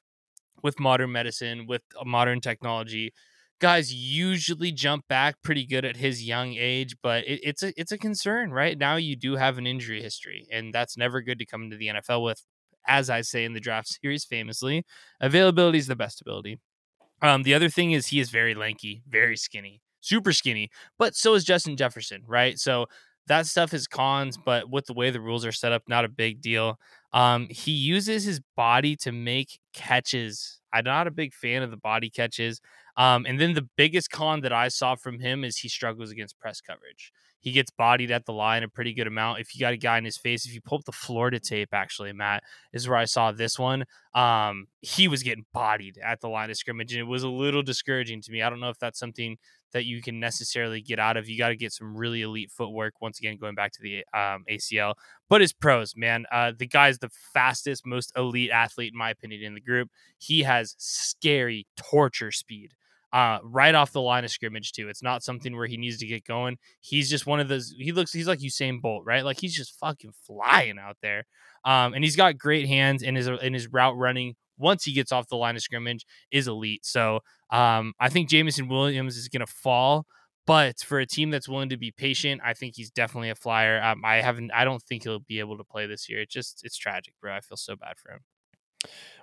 [0.63, 3.13] with modern medicine, with modern technology.
[3.59, 7.91] Guys usually jump back pretty good at his young age, but it, it's a it's
[7.91, 8.77] a concern, right?
[8.77, 11.87] Now you do have an injury history, and that's never good to come into the
[11.87, 12.43] NFL with
[12.87, 14.85] as I say in the draft series famously,
[15.21, 16.59] availability is the best ability.
[17.21, 20.69] Um, the other thing is he is very lanky, very skinny, super skinny,
[20.99, 22.59] but so is Justin Jefferson, right?
[22.59, 22.87] So
[23.27, 26.09] that stuff is cons, but with the way the rules are set up, not a
[26.09, 26.77] big deal.
[27.13, 30.59] Um, he uses his body to make catches.
[30.73, 32.59] I'm not a big fan of the body catches.
[32.97, 36.37] Um, and then the biggest con that I saw from him is he struggles against
[36.39, 37.11] press coverage
[37.43, 39.41] he gets bodied at the line a pretty good amount.
[39.41, 41.73] If you got a guy in his face, if you pull up the Florida tape,
[41.73, 43.83] actually, Matt, is where I saw this one.
[44.15, 47.61] Um, he was getting bodied at the line of scrimmage, and it was a little
[47.61, 48.41] discouraging to me.
[48.41, 49.37] I don't know if that's something
[49.73, 51.27] that you can necessarily get out of.
[51.27, 52.93] You got to get some really elite footwork.
[53.01, 54.93] Once again, going back to the um, ACL,
[55.27, 59.43] but his pros, man, uh, the guy's the fastest, most elite athlete in my opinion
[59.43, 59.89] in the group.
[60.17, 62.71] He has scary torture speed
[63.13, 64.89] uh, right off the line of scrimmage too.
[64.89, 66.57] It's not something where he needs to get going.
[66.81, 67.73] He's just one of those.
[67.77, 68.11] He looks.
[68.11, 69.23] He's like Usain Bolt, right?
[69.23, 71.25] Like he's just fucking flying out there.
[71.63, 74.35] Um, and he's got great hands in his in his route running.
[74.57, 76.85] Once he gets off the line of scrimmage, is elite.
[76.85, 77.19] So
[77.51, 80.05] um, I think Jameson Williams is going to fall.
[80.45, 83.81] But for a team that's willing to be patient, I think he's definitely a flyer.
[83.81, 84.51] Um, I haven't.
[84.53, 86.21] I don't think he'll be able to play this year.
[86.21, 87.33] It's just it's tragic, bro.
[87.35, 88.19] I feel so bad for him.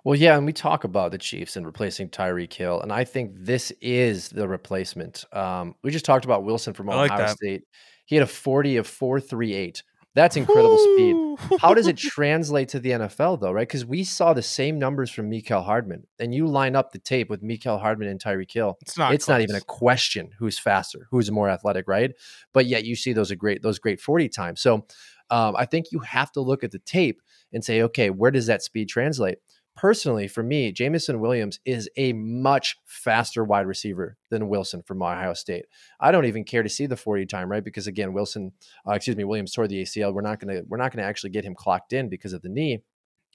[0.04, 3.32] Well, yeah, and we talk about the Chiefs and replacing Tyreek Hill, and I think
[3.36, 5.24] this is the replacement.
[5.32, 7.64] Um, we just talked about Wilson from Ohio like State.
[8.06, 9.82] He had a 40 of 438.
[10.14, 11.36] That's incredible Woo!
[11.36, 11.58] speed.
[11.60, 13.68] How does it translate to the NFL though, right?
[13.68, 17.30] Because we saw the same numbers from Mecole Hardman, and you line up the tape
[17.30, 18.78] with Mecole Hardman and Tyreek Hill.
[18.80, 19.14] It's not.
[19.14, 19.34] It's close.
[19.34, 22.12] not even a question who's faster, who's more athletic, right?
[22.52, 24.60] But yet you see those are great, those great 40 times.
[24.60, 24.86] So
[25.30, 28.46] um, I think you have to look at the tape and say, okay, where does
[28.46, 29.38] that speed translate?
[29.80, 35.32] personally, for me, Jameson Williams is a much faster wide receiver than Wilson from Ohio
[35.32, 35.64] State.
[35.98, 37.64] I don't even care to see the 40 time, right?
[37.64, 38.52] Because again, Wilson,
[38.86, 40.12] uh, excuse me, Williams tore the ACL.
[40.12, 42.82] We're not gonna we're not gonna actually get him clocked in because of the knee.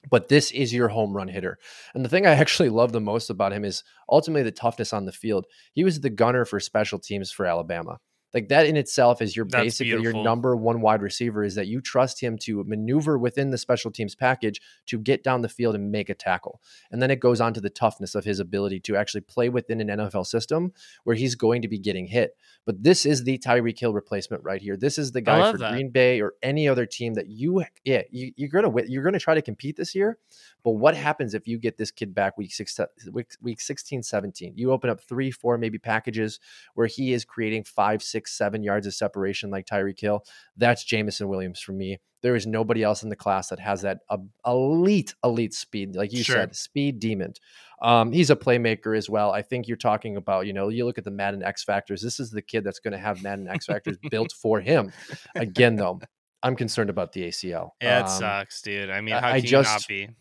[0.08, 1.58] But this is your home run hitter.
[1.94, 5.04] And the thing I actually love the most about him is ultimately the toughness on
[5.04, 5.46] the field.
[5.72, 7.98] He was the gunner for special teams for Alabama.
[8.36, 10.20] Like that in itself is your That's basically beautiful.
[10.20, 13.90] your number one wide receiver is that you trust him to maneuver within the special
[13.90, 16.60] teams package to get down the field and make a tackle.
[16.90, 19.80] And then it goes on to the toughness of his ability to actually play within
[19.80, 22.36] an NFL system where he's going to be getting hit.
[22.66, 24.76] But this is the Tyreek Hill replacement right here.
[24.76, 25.72] This is the guy for that.
[25.72, 29.34] Green Bay or any other team that you yeah, you, you're gonna you're gonna try
[29.34, 30.18] to compete this year.
[30.62, 32.78] But what happens if you get this kid back week six,
[33.12, 34.54] week, week 16, 17?
[34.56, 36.40] You open up three, four maybe packages
[36.74, 40.24] where he is creating five, six six, seven yards of separation like Tyreek Hill.
[40.56, 41.98] That's Jameson Williams for me.
[42.22, 45.94] There is nobody else in the class that has that uh, elite, elite speed.
[45.94, 46.36] Like you sure.
[46.36, 47.34] said, speed demon.
[47.82, 49.32] Um, he's a playmaker as well.
[49.32, 52.02] I think you're talking about, you know, you look at the Madden X Factors.
[52.02, 54.92] This is the kid that's going to have Madden X Factors built for him.
[55.34, 56.00] Again, though,
[56.42, 57.70] I'm concerned about the ACL.
[57.80, 58.90] Yeah, it um, sucks, dude.
[58.90, 60.16] I mean, how I, can just, you not be?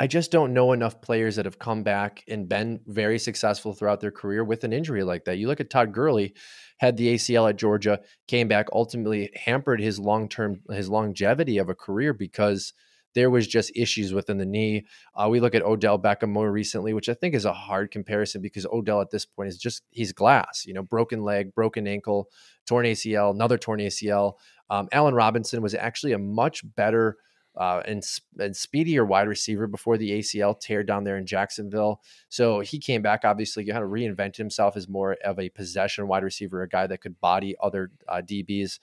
[0.00, 4.00] I just don't know enough players that have come back and been very successful throughout
[4.00, 5.38] their career with an injury like that.
[5.38, 6.34] You look at Todd Gurley,
[6.78, 11.68] had the ACL at Georgia, came back, ultimately hampered his long term his longevity of
[11.68, 12.72] a career because
[13.14, 14.86] there was just issues within the knee.
[15.16, 18.40] Uh, we look at Odell Beckham more recently, which I think is a hard comparison
[18.40, 22.28] because Odell at this point is just he's glass, you know, broken leg, broken ankle,
[22.66, 24.34] torn ACL, another torn ACL.
[24.70, 27.16] Um, Allen Robinson was actually a much better
[27.58, 28.02] uh, and,
[28.38, 32.00] and speedier wide receiver before the ACL tear down there in Jacksonville.
[32.28, 36.22] So he came back, obviously, kind of reinvented himself as more of a possession wide
[36.22, 38.78] receiver, a guy that could body other uh, DBs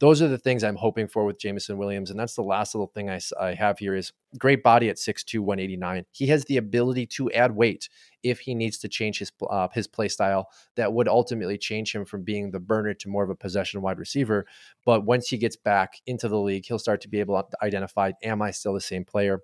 [0.00, 2.10] those are the things I'm hoping for with Jameson Williams.
[2.10, 5.40] And that's the last little thing I, I have here is great body at 6'2",
[5.40, 6.06] 189.
[6.10, 7.90] He has the ability to add weight
[8.22, 10.48] if he needs to change his uh, his play style.
[10.76, 13.98] That would ultimately change him from being the burner to more of a possession wide
[13.98, 14.46] receiver.
[14.86, 18.12] But once he gets back into the league, he'll start to be able to identify,
[18.22, 19.40] am I still the same player?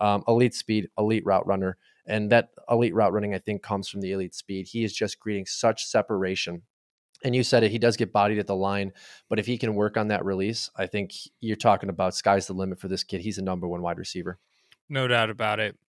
[0.00, 1.76] Um, elite speed, elite route runner.
[2.06, 4.68] And that elite route running, I think, comes from the elite speed.
[4.68, 6.62] He is just creating such separation
[7.24, 8.92] and you said it, he does get bodied at the line,
[9.28, 12.52] but if he can work on that release, I think you're talking about sky's the
[12.52, 13.20] limit for this kid.
[13.20, 14.38] He's a number one wide receiver.
[14.88, 15.76] No doubt about it.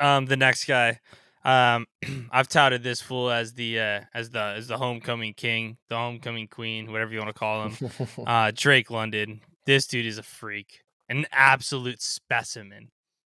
[0.00, 1.00] Um, the next guy,
[1.44, 1.86] um,
[2.32, 6.48] I've touted this fool as the uh, as the as the homecoming king, the homecoming
[6.48, 7.90] queen, whatever you want to call him.
[8.26, 9.42] uh, Drake London.
[9.66, 12.88] This dude is a freak, an absolute specimen.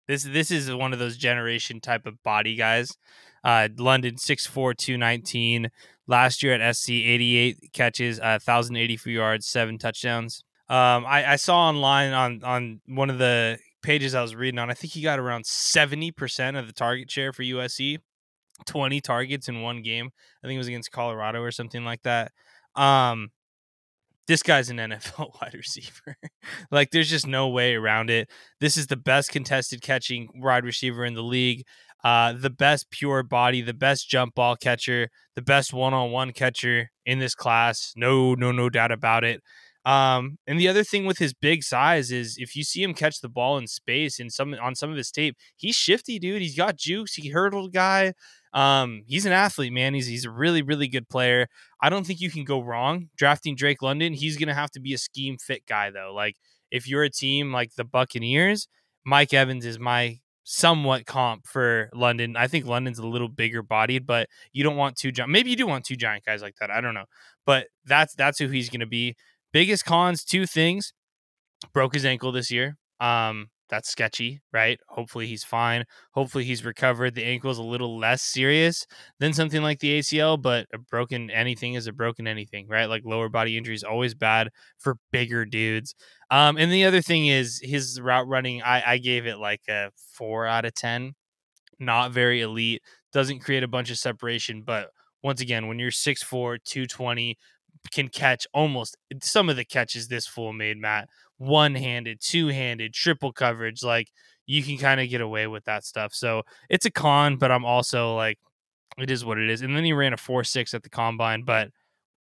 [0.08, 2.96] This this is one of those generation type of body guys.
[3.44, 5.64] Uh, London six four two nineteen.
[5.64, 5.70] 219.
[6.08, 10.44] Last year at SC, 88 catches, uh, 1,084 yards, seven touchdowns.
[10.68, 14.68] Um, I, I saw online on on one of the pages I was reading on.
[14.68, 17.98] I think he got around 70% of the target share for USC,
[18.66, 20.10] 20 targets in one game.
[20.42, 22.32] I think it was against Colorado or something like that.
[22.74, 23.30] Um,
[24.26, 26.16] this guy's an NFL wide receiver.
[26.72, 28.28] like, there's just no way around it.
[28.60, 31.64] This is the best contested catching wide receiver in the league
[32.06, 36.32] uh, the best pure body, the best jump ball catcher, the best one on one
[36.32, 37.92] catcher in this class.
[37.96, 39.42] No, no, no doubt about it.
[39.84, 43.20] Um, and the other thing with his big size is if you see him catch
[43.20, 46.42] the ball in space in some on some of his tape, he's shifty, dude.
[46.42, 47.14] He's got juice.
[47.14, 48.12] He hurdled guy.
[48.52, 49.92] Um, he's an athlete, man.
[49.94, 51.48] He's he's a really really good player.
[51.82, 54.12] I don't think you can go wrong drafting Drake London.
[54.12, 56.12] He's gonna have to be a scheme fit guy though.
[56.14, 56.36] Like
[56.70, 58.68] if you're a team like the Buccaneers,
[59.04, 62.36] Mike Evans is my somewhat comp for London.
[62.36, 65.32] I think London's a little bigger bodied, but you don't want two giant.
[65.32, 66.70] Maybe you do want two giant guys like that.
[66.70, 67.06] I don't know,
[67.44, 69.16] but that's that's who he's going to be.
[69.52, 70.92] Biggest cons, two things:
[71.74, 72.76] broke his ankle this year.
[73.00, 74.78] Um, that's sketchy, right?
[74.88, 75.84] Hopefully he's fine.
[76.12, 77.14] Hopefully he's recovered.
[77.14, 78.86] The ankle is a little less serious
[79.18, 82.86] than something like the ACL, but a broken anything is a broken anything, right?
[82.86, 85.94] Like lower body injury is always bad for bigger dudes.
[86.30, 88.62] Um, and the other thing is his route running.
[88.62, 91.14] I, I gave it like a four out of ten.
[91.78, 92.82] Not very elite.
[93.12, 94.90] Doesn't create a bunch of separation, but
[95.22, 97.36] once again, when you're 6'4", 220,
[97.92, 102.94] can catch almost some of the catches this fool made, Matt one handed, two handed,
[102.94, 103.82] triple coverage.
[103.82, 104.10] Like
[104.46, 106.14] you can kind of get away with that stuff.
[106.14, 108.38] So it's a con, but I'm also like,
[108.98, 109.62] it is what it is.
[109.62, 111.68] And then he ran a four six at the combine, but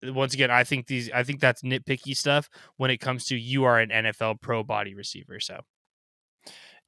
[0.05, 3.37] uh, once again, I think these, I think that's nitpicky stuff when it comes to
[3.37, 5.39] you are an NFL pro body receiver.
[5.39, 5.61] So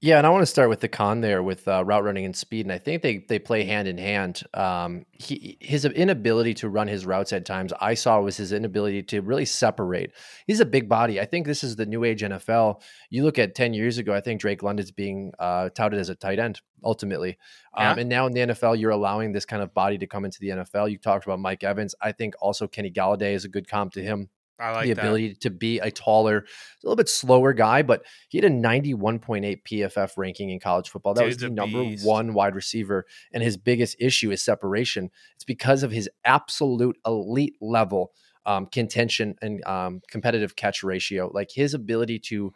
[0.01, 2.33] yeah, and I want to start with the con there with uh, route running and
[2.33, 4.43] speed, and I think they they play hand in hand.
[4.53, 9.03] Um, he, his inability to run his routes at times, I saw was his inability
[9.03, 10.13] to really separate.
[10.47, 11.19] He's a big body.
[11.19, 12.81] I think this is the new age NFL.
[13.09, 16.15] You look at ten years ago, I think Drake London's being uh, touted as a
[16.15, 17.37] tight end ultimately,
[17.77, 17.91] yeah.
[17.91, 20.39] um, and now in the NFL, you're allowing this kind of body to come into
[20.39, 20.89] the NFL.
[20.89, 21.93] You talked about Mike Evans.
[22.01, 24.29] I think also Kenny Golladay is a good comp to him.
[24.59, 25.01] I like the that.
[25.01, 26.43] ability to be a taller, a
[26.83, 31.13] little bit slower guy, but he had a 91.8 PFF ranking in college football.
[31.13, 32.05] That Dude's was the number beast.
[32.05, 33.05] one wide receiver.
[33.33, 35.09] And his biggest issue is separation.
[35.35, 38.11] It's because of his absolute elite level
[38.45, 41.29] um, contention and um, competitive catch ratio.
[41.33, 42.53] Like his ability to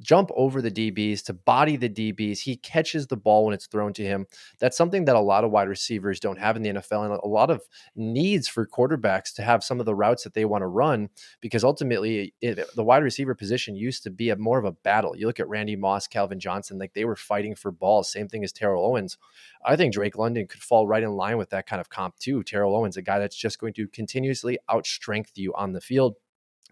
[0.00, 2.40] jump over the DBs, to body the DBs.
[2.40, 4.26] He catches the ball when it's thrown to him.
[4.58, 7.26] That's something that a lot of wide receivers don't have in the NFL, and a
[7.26, 7.62] lot of
[7.94, 11.08] needs for quarterbacks to have some of the routes that they want to run
[11.40, 15.16] because ultimately it, the wide receiver position used to be a more of a battle.
[15.16, 18.10] You look at Randy Moss, Calvin Johnson, like they were fighting for balls.
[18.10, 19.18] Same thing as Terrell Owens.
[19.64, 22.42] I think Drake London could fall right in line with that kind of comp too.
[22.42, 26.16] Terrell Owens, a guy that's just going to continuously outstrength you on the field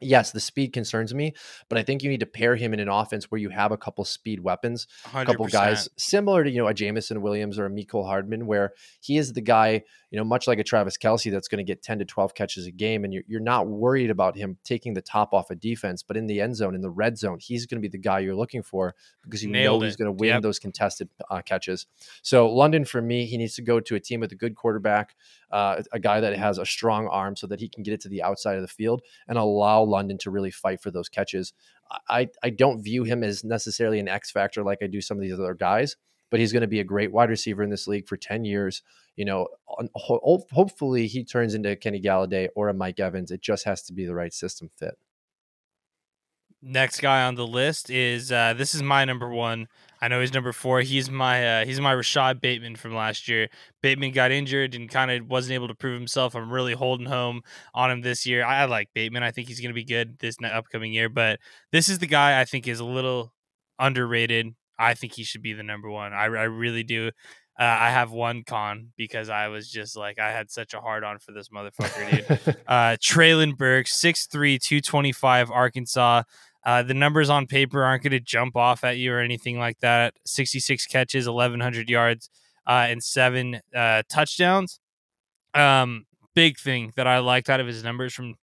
[0.00, 1.34] yes, the speed concerns me,
[1.68, 3.76] but I think you need to pair him in an offense where you have a
[3.76, 7.70] couple speed weapons, a couple guys similar to you know a Jameson Williams or a
[7.70, 11.48] Mecole Hardman, where he is the guy you know much like a Travis Kelce that's
[11.48, 14.36] going to get ten to twelve catches a game, and you're, you're not worried about
[14.36, 16.90] him taking the top off a of defense, but in the end zone, in the
[16.90, 19.86] red zone, he's going to be the guy you're looking for because you Nailed know
[19.86, 20.42] he's going to win yep.
[20.42, 21.86] those contested uh, catches.
[22.22, 25.14] So London for me, he needs to go to a team with a good quarterback,
[25.50, 28.08] uh, a guy that has a strong arm so that he can get it to
[28.08, 31.52] the outside of the field and allow London to really fight for those catches.
[32.08, 35.22] I, I don't view him as necessarily an X factor like I do some of
[35.22, 35.96] these other guys,
[36.30, 38.82] but he's going to be a great wide receiver in this league for 10 years.
[39.16, 43.30] You know, ho- hopefully he turns into Kenny Golladay or a Mike Evans.
[43.30, 44.94] It just has to be the right system fit.
[46.60, 49.68] Next guy on the list is uh, this is my number one.
[50.00, 50.80] I know he's number four.
[50.80, 53.48] He's my uh, he's my Rashod Bateman from last year.
[53.82, 56.34] Bateman got injured and kind of wasn't able to prove himself.
[56.34, 57.42] I'm really holding home
[57.74, 58.44] on him this year.
[58.44, 59.22] I, like Bateman.
[59.22, 61.08] I think he's going to be good this upcoming year.
[61.08, 61.40] But
[61.72, 63.34] this is the guy I think is a little
[63.78, 64.54] underrated.
[64.78, 66.12] I think he should be the number one.
[66.12, 67.10] I, I really do.
[67.58, 71.02] Uh, I have one con because I was just like I had such a hard
[71.02, 72.56] on for this motherfucker, dude.
[72.68, 76.22] uh, Treylon Burks, 6'3", 225, Arkansas.
[76.64, 79.78] Uh, the numbers on paper aren't going to jump off at you or anything like
[79.80, 80.14] that.
[80.26, 82.30] 66 catches, 1,100 yards,
[82.66, 84.80] uh, and seven uh, touchdowns.
[85.54, 88.34] Um, big thing that I liked out of his numbers from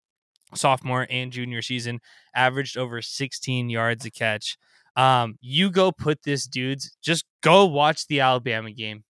[0.54, 2.00] sophomore and junior season
[2.34, 4.58] averaged over 16 yards a catch.
[4.96, 9.04] Um, you go put this dude's just go watch the Alabama game.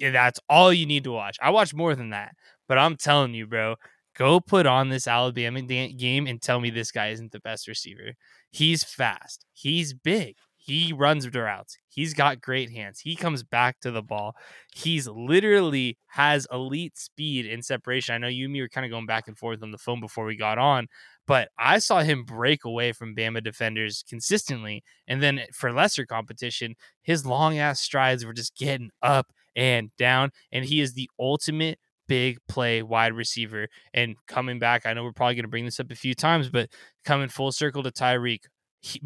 [0.00, 1.38] That's all you need to watch.
[1.42, 2.34] I watch more than that,
[2.68, 3.76] but I'm telling you, bro,
[4.16, 8.12] Go put on this Alabama game and tell me this guy isn't the best receiver.
[8.50, 9.46] He's fast.
[9.52, 10.36] He's big.
[10.56, 11.78] He runs routes.
[11.88, 13.00] He's got great hands.
[13.00, 14.36] He comes back to the ball.
[14.74, 18.14] He's literally has elite speed and separation.
[18.14, 20.00] I know you and me were kind of going back and forth on the phone
[20.00, 20.88] before we got on,
[21.26, 24.84] but I saw him break away from Bama defenders consistently.
[25.08, 30.30] And then for lesser competition, his long ass strides were just getting up and down.
[30.52, 31.78] And he is the ultimate
[32.10, 33.68] big play wide receiver.
[33.94, 36.50] And coming back, I know we're probably going to bring this up a few times,
[36.50, 36.68] but
[37.04, 38.40] coming full circle to Tyreek,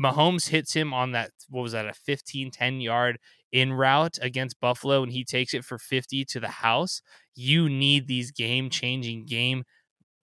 [0.03, 3.19] Mahomes hits him on that, what was that, a 15, 10 yard
[3.53, 7.03] in route against Buffalo, and he takes it for 50 to the house.
[7.37, 9.65] You need these game changing, game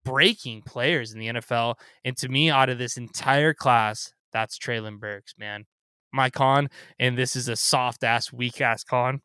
[0.04, 1.76] breaking players in the NFL.
[2.04, 5.64] And to me, out of this entire class, that's Treylon Burks, man.
[6.12, 9.22] My con, and this is a soft ass, weak ass con,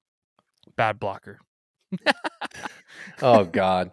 [0.77, 1.39] bad blocker.
[3.21, 3.91] oh God.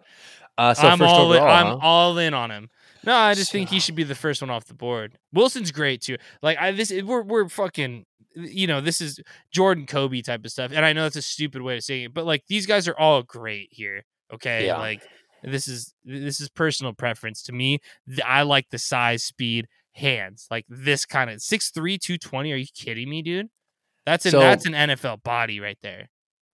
[0.57, 1.73] Uh, so I'm all overall, in, huh?
[1.73, 2.69] I'm all in on him.
[3.05, 3.53] No, I just so...
[3.53, 5.17] think he should be the first one off the board.
[5.33, 6.17] Wilson's great too.
[6.41, 9.19] Like I this we're we're fucking you know, this is
[9.51, 10.71] Jordan Kobe type of stuff.
[10.73, 12.97] And I know that's a stupid way of saying it, but like these guys are
[12.97, 14.03] all great here.
[14.33, 14.67] Okay.
[14.67, 14.77] Yeah.
[14.77, 15.01] Like
[15.43, 17.79] this is this is personal preference to me.
[18.25, 20.47] I like the size, speed, hands.
[20.51, 22.51] Like this kind of 6'3, 220.
[22.51, 23.47] Are you kidding me, dude?
[24.05, 26.09] That's an so, that's an NFL body right there.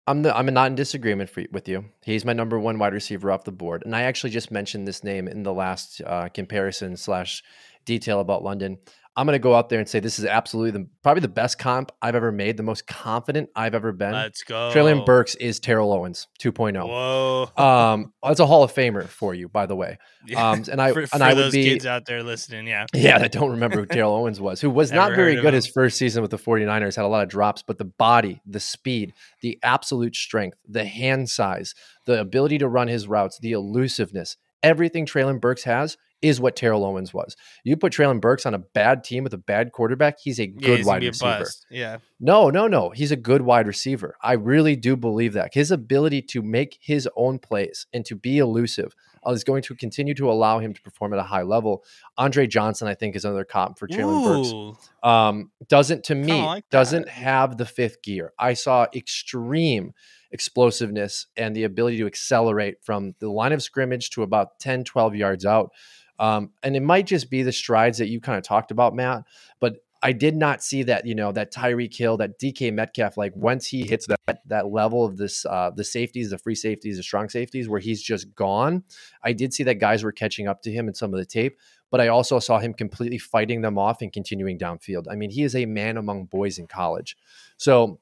[0.08, 1.86] I'm the, I'm not in disagreement for, with you.
[2.04, 5.04] He's my number one wide receiver off the board, and I actually just mentioned this
[5.04, 7.44] name in the last uh, comparison slash
[7.86, 8.78] detail about London.
[9.18, 11.58] I'm going to go out there and say this is absolutely the probably the best
[11.58, 14.12] comp I've ever made, the most confident I've ever been.
[14.12, 14.72] Let's go.
[14.74, 16.86] Treylon Burks is Terrell Owens 2.0.
[16.86, 17.64] Whoa.
[17.64, 20.00] Um, that's a Hall of Famer for you, by the way.
[20.26, 20.50] Yeah.
[20.50, 22.88] Um, and I for, and for I would be kids out there listening, yeah.
[22.94, 25.98] Yeah, that don't remember who Terrell Owens was, who was not very good his first
[25.98, 29.58] season with the 49ers, had a lot of drops, but the body, the speed, the
[29.64, 31.74] absolute strength, the hand size,
[32.06, 35.96] the ability to run his routes, the elusiveness, everything Treylon Burks has
[36.26, 37.36] is what Terrell Owens was.
[37.64, 40.68] You put Treylon Burks on a bad team with a bad quarterback, he's a good
[40.68, 41.46] yeah, he's wide receiver.
[41.70, 41.98] Yeah.
[42.20, 42.90] No, no, no.
[42.90, 44.16] He's a good wide receiver.
[44.22, 45.54] I really do believe that.
[45.54, 49.76] His ability to make his own plays and to be elusive uh, is going to
[49.76, 51.84] continue to allow him to perform at a high level.
[52.18, 54.90] Andre Johnson, I think, is another comp for Treylon Burks.
[55.04, 58.34] Um, doesn't to me like doesn't have the fifth gear.
[58.40, 59.94] I saw extreme
[60.32, 65.16] explosiveness and the ability to accelerate from the line of scrimmage to about 10, 12
[65.16, 65.72] yards out.
[66.20, 69.24] Um, and it might just be the strides that you kind of talked about, Matt.
[69.60, 73.36] But I did not see that, you know, that Tyreek Hill, that DK Metcalf, like
[73.36, 77.04] once he hits that that level of this uh the safeties, the free safeties, the
[77.04, 78.84] strong safeties, where he's just gone.
[79.24, 81.58] I did see that guys were catching up to him in some of the tape,
[81.90, 85.06] but I also saw him completely fighting them off and continuing downfield.
[85.10, 87.18] I mean, he is a man among boys in college.
[87.58, 88.00] So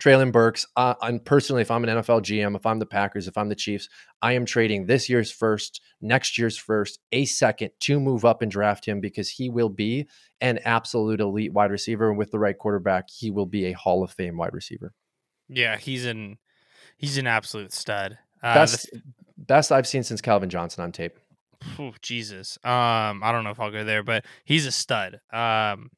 [0.00, 0.66] Treylon Burks.
[0.76, 3.54] Uh, I'm personally, if I'm an NFL GM, if I'm the Packers, if I'm the
[3.54, 3.88] Chiefs,
[4.22, 8.50] I am trading this year's first, next year's first, a second to move up and
[8.50, 10.08] draft him because he will be
[10.40, 12.08] an absolute elite wide receiver.
[12.08, 14.92] And with the right quarterback, he will be a Hall of Fame wide receiver.
[15.48, 16.38] Yeah, he's an
[16.96, 18.18] he's an absolute stud.
[18.42, 19.02] Uh, best the,
[19.38, 21.18] best I've seen since Calvin Johnson on tape.
[21.78, 22.58] Oh, Jesus.
[22.62, 25.20] Um, I don't know if I'll go there, but he's a stud.
[25.32, 25.90] Um,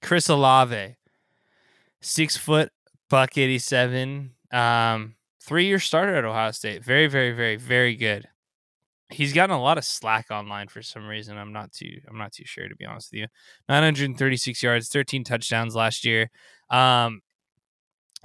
[0.00, 0.96] Chris Olave
[2.00, 2.70] six foot,
[3.10, 4.32] buck eighty seven.
[4.52, 6.84] Um, three year starter at Ohio State.
[6.84, 8.26] Very, very, very, very good.
[9.10, 11.38] He's gotten a lot of slack online for some reason.
[11.38, 13.26] I'm not too I'm not too sure to be honest with you.
[13.68, 16.30] 936 yards, 13 touchdowns last year.
[16.70, 17.22] Um,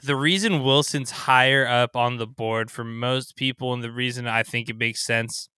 [0.01, 4.43] the reason Wilson's higher up on the board for most people, and the reason I
[4.43, 5.49] think it makes sense,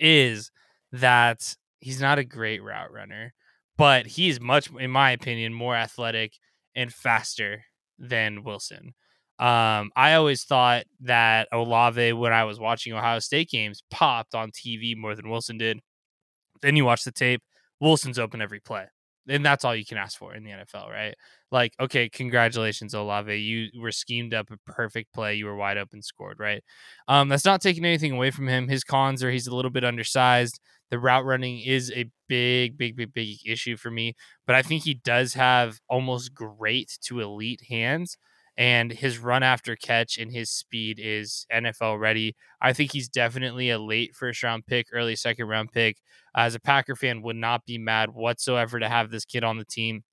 [0.00, 0.50] is
[0.90, 3.34] that he's not a great route runner,
[3.76, 6.34] but he's much, in my opinion, more athletic
[6.74, 7.64] and faster
[7.98, 8.94] than Wilson.
[9.38, 14.50] Um, I always thought that Olave, when I was watching Ohio State games, popped on
[14.50, 15.80] TV more than Wilson did.
[16.60, 17.42] Then you watch the tape,
[17.80, 18.86] Wilson's open every play.
[19.28, 21.14] And that's all you can ask for in the NFL, right?
[21.52, 23.34] Like, okay, congratulations, Olave.
[23.36, 25.34] You were schemed up a perfect play.
[25.34, 26.62] You were wide open, scored, right?
[27.06, 28.68] Um, that's not taking anything away from him.
[28.68, 30.58] His cons are he's a little bit undersized.
[30.90, 34.14] The route running is a big, big, big, big issue for me.
[34.46, 38.16] But I think he does have almost great to elite hands.
[38.56, 42.36] And his run after catch and his speed is NFL ready.
[42.60, 45.96] I think he's definitely a late first round pick, early second round pick.
[46.36, 49.64] As a Packer fan, would not be mad whatsoever to have this kid on the
[49.64, 50.04] team.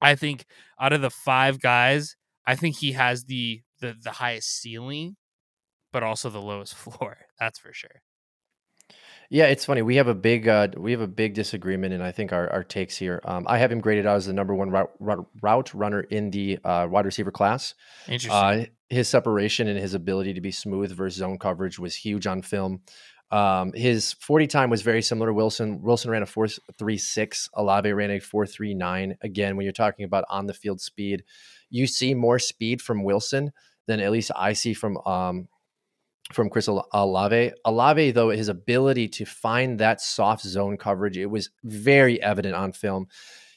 [0.00, 0.44] I think
[0.80, 2.16] out of the five guys,
[2.46, 5.16] I think he has the the, the highest ceiling,
[5.92, 7.18] but also the lowest floor.
[7.38, 8.02] That's for sure.
[9.30, 9.82] Yeah, it's funny.
[9.82, 12.62] We have a big uh, we have a big disagreement, and I think our, our
[12.62, 13.20] takes here.
[13.24, 16.58] Um, I have him graded out as the number one route, route runner in the
[16.64, 17.74] uh, wide receiver class.
[18.06, 18.32] Interesting.
[18.32, 22.42] Uh, his separation and his ability to be smooth versus zone coverage was huge on
[22.42, 22.82] film.
[23.30, 25.82] Um, his 40 time was very similar to Wilson.
[25.82, 27.48] Wilson ran a 4.36.
[27.54, 29.16] Olave ran a 4.39.
[29.22, 31.24] Again, when you're talking about on the field speed,
[31.70, 33.52] you see more speed from Wilson
[33.86, 35.48] than at least I see from um,
[36.32, 37.52] from Chris Olave.
[37.64, 42.72] Olave, though, his ability to find that soft zone coverage, it was very evident on
[42.72, 43.08] film.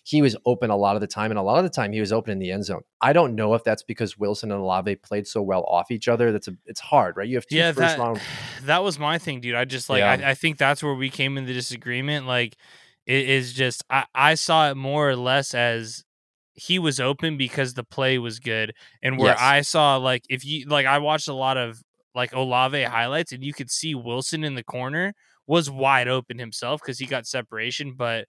[0.04, 2.00] He was open a lot of the time, and a lot of the time he
[2.00, 2.82] was open in the end zone.
[3.02, 6.32] I don't know if that's because Wilson and Olave played so well off each other.
[6.32, 7.28] That's a it's hard, right?
[7.28, 8.22] You have two yeah, first that, round.
[8.64, 9.56] That was my thing, dude.
[9.56, 10.12] I just like yeah.
[10.28, 12.26] I, I think that's where we came in the disagreement.
[12.26, 12.56] Like
[13.06, 16.06] it is just I, I saw it more or less as
[16.54, 19.40] he was open because the play was good and where yes.
[19.40, 21.80] i saw like if you like i watched a lot of
[22.18, 25.14] like Olave highlights, and you could see Wilson in the corner
[25.46, 27.94] was wide open himself because he got separation.
[27.96, 28.26] But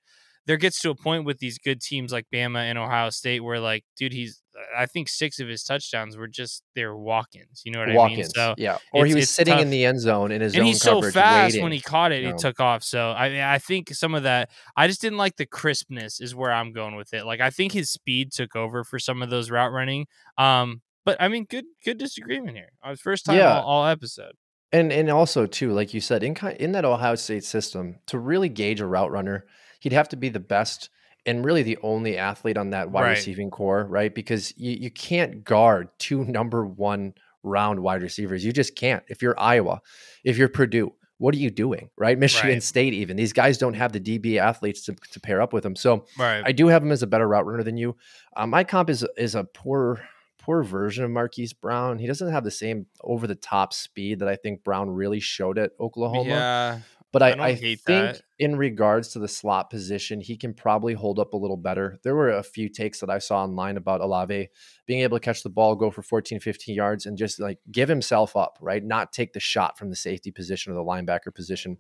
[0.47, 3.59] there gets to a point with these good teams like Bama and Ohio State where
[3.59, 4.43] like, dude, he's
[4.77, 7.63] I think six of his touchdowns were just they're walk-ins.
[7.65, 8.31] You know what walk-ins, I mean?
[8.31, 9.63] So yeah, or he was sitting tough.
[9.63, 11.63] in the end zone in his and he's so fast waiting.
[11.63, 12.31] when he caught it, no.
[12.31, 12.83] it took off.
[12.83, 16.35] So I mean, I think some of that I just didn't like the crispness is
[16.35, 17.25] where I'm going with it.
[17.25, 20.07] Like I think his speed took over for some of those route running.
[20.37, 22.69] Um, but I mean, good good disagreement here.
[22.85, 23.59] Uh, first time yeah.
[23.59, 24.33] all, all episode.
[24.73, 28.51] And and also too, like you said, in in that Ohio State system, to really
[28.51, 29.47] gauge a route runner,
[29.81, 30.91] he'd have to be the best
[31.25, 33.11] and really the only athlete on that wide right.
[33.11, 34.15] receiving corps, right?
[34.15, 38.45] Because you, you can't guard two number one round wide receivers.
[38.45, 39.03] You just can't.
[39.09, 39.81] If you're Iowa,
[40.25, 42.19] if you're Purdue, what are you doing, right?
[42.27, 42.63] Michigan right.
[42.63, 45.75] State, even these guys don't have the DB athletes to, to pair up with them.
[45.75, 46.43] So right.
[46.45, 47.97] I do have him as a better route runner than you.
[48.37, 50.03] Um, my comp is is a poor
[50.49, 51.99] poor version of Marquise Brown.
[51.99, 55.59] He doesn't have the same over the top speed that I think Brown really showed
[55.59, 56.31] at Oklahoma.
[56.31, 56.79] Yeah.
[57.13, 58.23] But I, I, I think that.
[58.39, 61.99] in regards to the slot position, he can probably hold up a little better.
[62.03, 64.49] There were a few takes that I saw online about Olave
[64.87, 67.91] being able to catch the ball, go for 14, 15 yards, and just like give
[67.91, 68.83] himself up, right?
[68.83, 71.77] Not take the shot from the safety position or the linebacker position.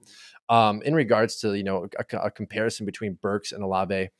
[0.50, 4.10] Um, in regards to, you know, a, a comparison between Burks and Olave,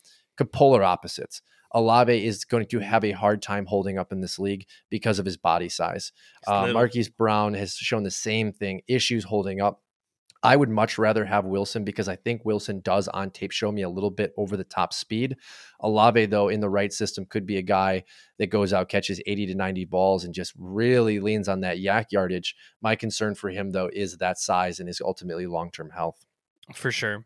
[0.53, 1.43] polar opposites.
[1.73, 5.27] Olave is going to have a hard time holding up in this league because of
[5.27, 6.13] his body size.
[6.47, 9.83] Uh, Marquise Brown has shown the same thing, issues holding up.
[10.43, 13.83] I would much rather have Wilson because I think Wilson does on tape show me
[13.83, 15.37] a little bit over the top speed.
[15.81, 18.05] Olave, though, in the right system, could be a guy
[18.39, 22.07] that goes out, catches 80 to 90 balls, and just really leans on that YAC
[22.13, 22.55] yardage.
[22.81, 26.25] My concern for him, though, is that size and his ultimately long term health.
[26.73, 27.25] For sure.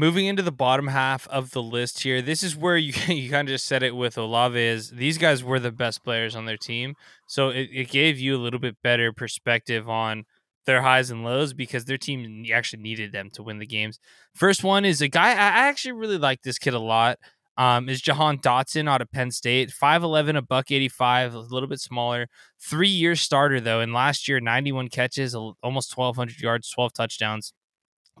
[0.00, 3.48] Moving into the bottom half of the list here, this is where you you kind
[3.48, 6.56] of just said it with Olave is these guys were the best players on their
[6.56, 6.94] team,
[7.26, 10.24] so it, it gave you a little bit better perspective on
[10.66, 13.98] their highs and lows because their team actually needed them to win the games.
[14.34, 17.18] First one is a guy I actually really like this kid a lot.
[17.56, 21.80] Um, is Jahan Dotson out of Penn State, 5'11, a buck 85, a little bit
[21.80, 22.28] smaller.
[22.60, 27.52] Three year starter, though, and last year, 91 catches, almost 1,200 yards, 12 touchdowns.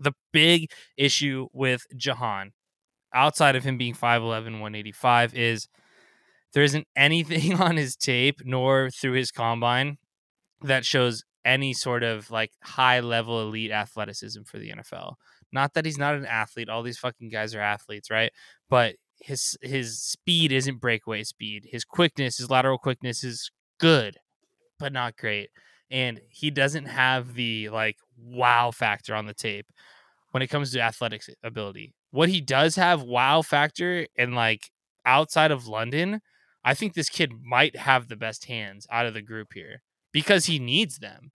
[0.00, 2.52] The big issue with Jahan,
[3.14, 5.68] outside of him being 5'11, 185, is
[6.52, 9.98] there isn't anything on his tape nor through his combine
[10.62, 15.14] that shows any sort of like high level elite athleticism for the NFL.
[15.52, 16.68] Not that he's not an athlete.
[16.68, 18.32] All these fucking guys are athletes, right?
[18.68, 21.68] But his his speed isn't breakaway speed.
[21.70, 24.18] His quickness, his lateral quickness is good,
[24.78, 25.48] but not great.
[25.90, 29.66] And he doesn't have the like wow factor on the tape
[30.32, 31.94] when it comes to athletic ability.
[32.10, 34.70] What he does have wow factor and like
[35.06, 36.20] outside of London,
[36.64, 39.82] I think this kid might have the best hands out of the group here
[40.12, 41.30] because he needs them.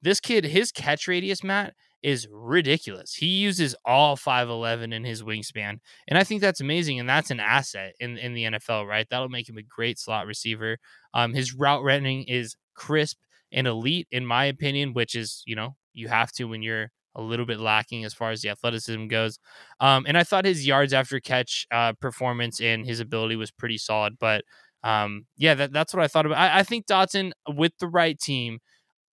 [0.00, 3.14] This kid, his catch radius, Matt, is ridiculous.
[3.14, 5.80] He uses all 5'11 in his wingspan.
[6.06, 7.00] And I think that's amazing.
[7.00, 9.06] And that's an asset in, in the NFL, right?
[9.10, 10.78] That'll make him a great slot receiver.
[11.12, 13.18] Um, his route running is crisp
[13.52, 17.22] and elite, in my opinion, which is, you know, you have to when you're a
[17.22, 19.38] little bit lacking as far as the athleticism goes.
[19.80, 23.78] Um, and I thought his yards after catch uh, performance and his ability was pretty
[23.78, 24.18] solid.
[24.18, 24.44] But
[24.84, 26.38] um, yeah, that, that's what I thought about.
[26.38, 28.60] I, I think Dotson, with the right team,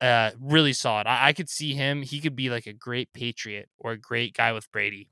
[0.01, 1.07] uh, really solid.
[1.07, 2.03] I, I could see him.
[2.03, 5.09] He could be like a great Patriot or a great guy with Brady,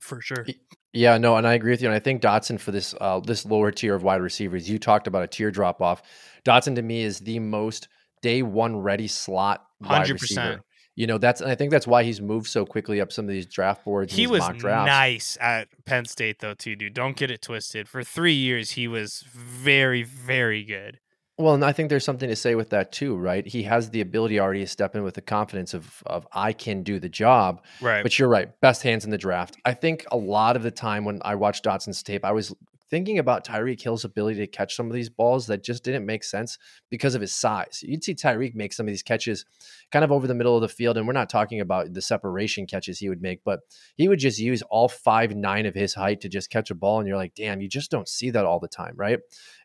[0.00, 0.44] for sure.
[0.92, 1.88] Yeah, no, and I agree with you.
[1.88, 5.06] And I think Dotson for this uh, this lower tier of wide receivers, you talked
[5.06, 6.02] about a tier drop off.
[6.44, 7.88] Dotson to me is the most
[8.22, 10.12] day one ready slot wide 100%.
[10.20, 10.60] receiver.
[10.94, 13.46] You know, that's I think that's why he's moved so quickly up some of these
[13.46, 14.12] draft boards.
[14.12, 16.94] He was nice at Penn State though, too, dude.
[16.94, 17.88] Don't get it twisted.
[17.88, 20.98] For three years, he was very, very good.
[21.38, 23.46] Well, and I think there's something to say with that too, right?
[23.46, 26.82] He has the ability already to step in with the confidence of of I can
[26.82, 27.62] do the job.
[27.80, 28.02] Right.
[28.02, 29.56] But you're right, best hands in the draft.
[29.64, 32.52] I think a lot of the time when I watched Dotson's tape, I was
[32.90, 36.24] thinking about Tyreek Hill's ability to catch some of these balls that just didn't make
[36.24, 36.58] sense
[36.90, 37.80] because of his size.
[37.82, 39.44] You'd see Tyreek make some of these catches
[39.90, 42.66] kind of over the middle of the field, and we're not talking about the separation
[42.66, 43.60] catches he would make, but
[43.96, 46.98] he would just use all five nine of his height to just catch a ball,
[46.98, 49.18] and you're like, damn, you just don't see that all the time, right?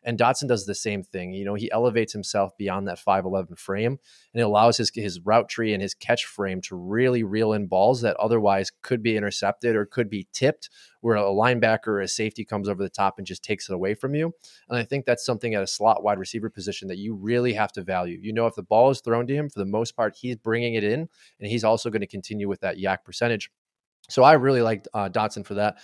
[0.04, 1.32] And Dotson does the same thing.
[1.32, 3.98] You know, he elevates himself beyond that 5'11 frame
[4.32, 7.66] and it allows his, his route tree and his catch frame to really reel in
[7.66, 10.68] balls that otherwise could be intercepted or could be tipped,
[11.00, 13.94] where a linebacker or a safety comes over the top and just takes it away
[13.94, 14.32] from you.
[14.68, 17.72] And I think that's something at a slot wide receiver position that you really have
[17.72, 18.18] to value.
[18.20, 20.74] You know, if the ball is thrown to him, for the most part, he's bringing
[20.74, 21.08] it in
[21.40, 23.50] and he's also going to continue with that YAC percentage.
[24.08, 25.78] So I really liked uh, Dotson for that.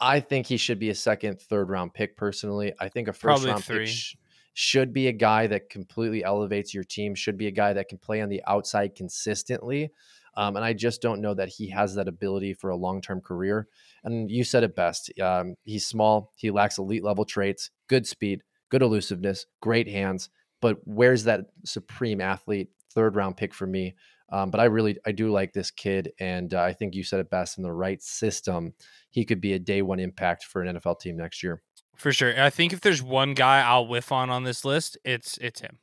[0.00, 2.72] I think he should be a second, third round pick personally.
[2.80, 3.78] I think a first Probably round three.
[3.86, 4.14] pick sh-
[4.54, 7.98] should be a guy that completely elevates your team, should be a guy that can
[7.98, 9.90] play on the outside consistently.
[10.36, 13.20] Um, and I just don't know that he has that ability for a long term
[13.20, 13.68] career.
[14.02, 15.12] And you said it best.
[15.20, 20.30] Um, he's small, he lacks elite level traits, good speed, good elusiveness, great hands.
[20.60, 22.70] But where's that supreme athlete?
[22.92, 23.94] Third round pick for me.
[24.34, 27.20] Um, but I really, I do like this kid, and uh, I think you said
[27.20, 27.56] it best.
[27.56, 28.74] In the right system,
[29.10, 31.62] he could be a day one impact for an NFL team next year.
[31.94, 35.38] For sure, I think if there's one guy I'll whiff on on this list, it's
[35.38, 35.78] it's him.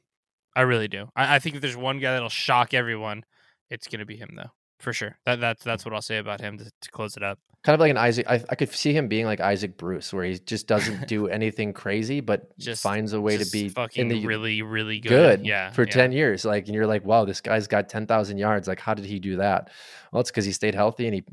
[0.53, 1.07] I really do.
[1.15, 3.23] I, I think if there's one guy that'll shock everyone,
[3.69, 4.51] it's gonna be him though
[4.81, 5.17] for sure.
[5.25, 7.39] That that's that's what I'll say about him to, to close it up.
[7.63, 8.25] Kind of like an Isaac.
[8.27, 11.73] I, I, could see him being like Isaac Bruce, where he just doesn't do anything
[11.73, 15.09] crazy, but just finds a way to be fucking in the, really really good.
[15.09, 15.91] Good, yeah, for yeah.
[15.91, 16.43] ten years.
[16.43, 18.67] Like, and you're like, wow, this guy's got ten thousand yards.
[18.67, 19.69] Like, how did he do that?
[20.11, 21.23] Well, it's because he stayed healthy and he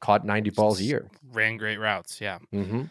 [0.00, 1.08] caught ninety balls a year.
[1.32, 2.20] Ran great routes.
[2.20, 2.38] Yeah.
[2.52, 2.82] Mm-hmm.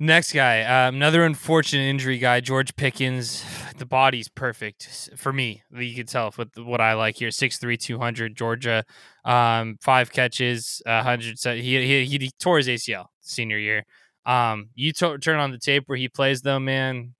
[0.00, 3.44] Next guy, um, another unfortunate injury guy, George Pickens.
[3.78, 5.62] The body's perfect for me.
[5.74, 7.30] You can tell with what I like here.
[7.32, 8.84] 6'3", 200, Georgia,
[9.24, 11.36] um, five catches, uh, hundred.
[11.42, 13.84] He, he he tore his ACL senior year.
[14.24, 17.14] Um, you to- turn on the tape where he plays though, man,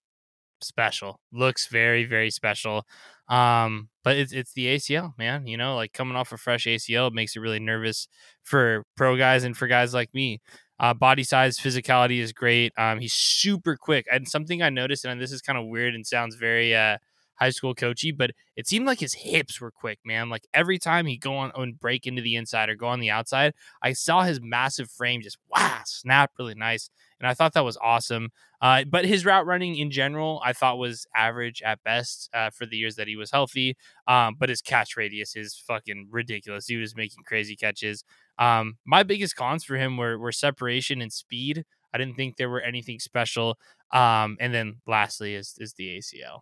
[0.60, 1.20] special.
[1.32, 2.86] Looks very very special.
[3.28, 5.46] Um, but it's it's the ACL, man.
[5.46, 8.08] You know, like coming off a fresh ACL, makes it really nervous
[8.44, 10.40] for pro guys and for guys like me.
[10.80, 12.72] Uh, body size, physicality is great.
[12.78, 14.06] Um, he's super quick.
[14.10, 16.98] And something I noticed, and this is kind of weird and sounds very uh,
[17.36, 20.28] high school coachy, but it seemed like his hips were quick, man.
[20.28, 23.10] Like every time he go on and break into the inside or go on the
[23.10, 27.64] outside, I saw his massive frame just wow snap really nice, and I thought that
[27.64, 28.30] was awesome.
[28.60, 32.66] Uh, but his route running in general, I thought was average at best uh, for
[32.66, 33.76] the years that he was healthy.
[34.08, 36.66] Um, but his catch radius is fucking ridiculous.
[36.66, 38.02] He was making crazy catches.
[38.38, 41.64] Um, my biggest cons for him were were separation and speed.
[41.92, 43.58] I didn't think there were anything special.
[43.92, 46.40] Um, and then lastly is is the ACL.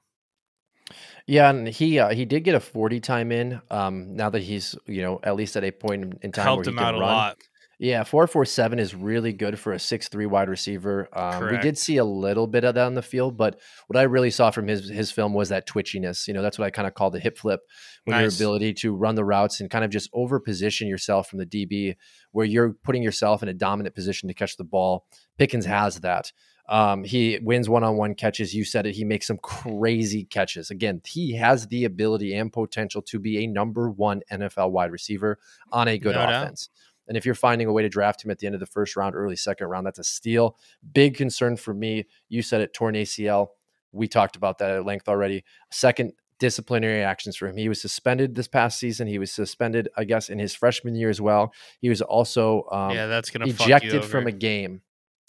[1.26, 3.60] Yeah, and he uh, he did get a forty time in.
[3.70, 6.66] Um, now that he's you know at least at a point in time helped where
[6.66, 7.00] him he out can a run.
[7.00, 7.38] lot.
[7.78, 11.08] Yeah, four four seven is really good for a six three wide receiver.
[11.12, 14.02] Um, we did see a little bit of that on the field, but what I
[14.04, 16.26] really saw from his his film was that twitchiness.
[16.26, 17.60] You know, that's what I kind of call the hip flip,
[18.04, 21.38] when your ability to run the routes and kind of just over position yourself from
[21.38, 21.96] the DB,
[22.32, 25.06] where you're putting yourself in a dominant position to catch the ball.
[25.36, 26.32] Pickens has that.
[26.68, 28.54] Um, he wins one on one catches.
[28.54, 28.94] You said it.
[28.94, 30.70] He makes some crazy catches.
[30.70, 35.38] Again, he has the ability and potential to be a number one NFL wide receiver
[35.70, 36.68] on a good No doubt.
[37.08, 38.96] And if you're finding a way to draft him at the end of the first
[38.96, 40.56] round, early second round, that's a steal.
[40.92, 42.06] Big concern for me.
[42.28, 43.48] You said it, torn ACL.
[43.92, 45.44] We talked about that at length already.
[45.70, 47.56] Second, disciplinary actions for him.
[47.56, 49.06] He was suspended this past season.
[49.06, 51.52] He was suspended, I guess, in his freshman year as well.
[51.80, 54.82] He was also um, yeah, that's gonna ejected from a game.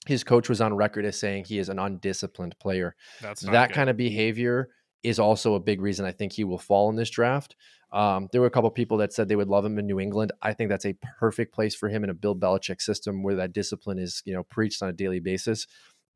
[0.05, 3.75] His coach was on record as saying he is an undisciplined player That's that good.
[3.75, 4.69] kind of behavior
[5.03, 7.55] is also a big reason I think he will fall in this draft.
[7.91, 10.31] Um, there were a couple people that said they would love him in New England.
[10.41, 13.53] I think that's a perfect place for him in a Bill Belichick system where that
[13.53, 15.67] discipline is, you know, preached on a daily basis.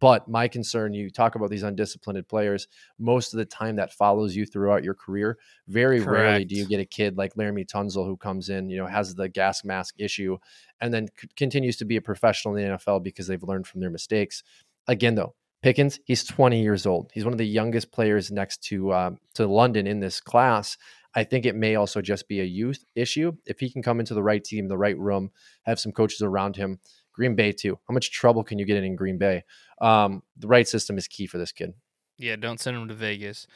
[0.01, 2.67] But my concern, you talk about these undisciplined players,
[2.97, 5.37] most of the time that follows you throughout your career.
[5.67, 8.87] Very rarely do you get a kid like Laremy Tunsil who comes in, you know,
[8.87, 10.39] has the gas mask issue
[10.81, 13.79] and then c- continues to be a professional in the NFL because they've learned from
[13.79, 14.41] their mistakes.
[14.87, 17.11] Again, though, Pickens, he's 20 years old.
[17.13, 20.77] He's one of the youngest players next to um, to London in this class.
[21.13, 23.33] I think it may also just be a youth issue.
[23.45, 25.31] If he can come into the right team, the right room,
[25.63, 26.79] have some coaches around him.
[27.13, 27.77] Green Bay too.
[27.87, 29.43] How much trouble can you get in in Green Bay?
[29.81, 31.73] Um, the right system is key for this kid.
[32.17, 33.47] Yeah, don't send him to Vegas.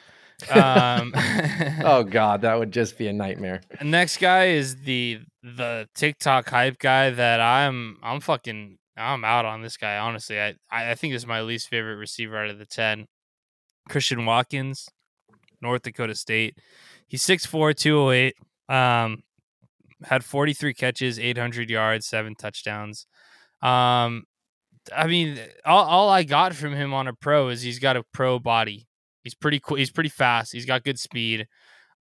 [0.51, 1.13] Um,
[1.83, 3.61] Oh God, that would just be a nightmare.
[3.81, 9.61] next guy is the the TikTok hype guy that I'm I'm fucking I'm out on
[9.61, 9.97] this guy.
[9.97, 13.07] Honestly, I I think this is my least favorite receiver out of the ten.
[13.89, 14.89] Christian Watkins,
[15.61, 16.57] North Dakota State.
[17.07, 18.35] He's 6'4", 208.
[18.67, 19.23] Um,
[20.05, 23.05] had 43 catches, 800 yards, seven touchdowns.
[23.61, 24.23] Um,
[24.95, 28.03] I mean, all, all I got from him on a pro is he's got a
[28.13, 28.87] pro body.
[29.23, 29.77] He's pretty cool.
[29.77, 30.51] He's pretty fast.
[30.51, 31.47] He's got good speed.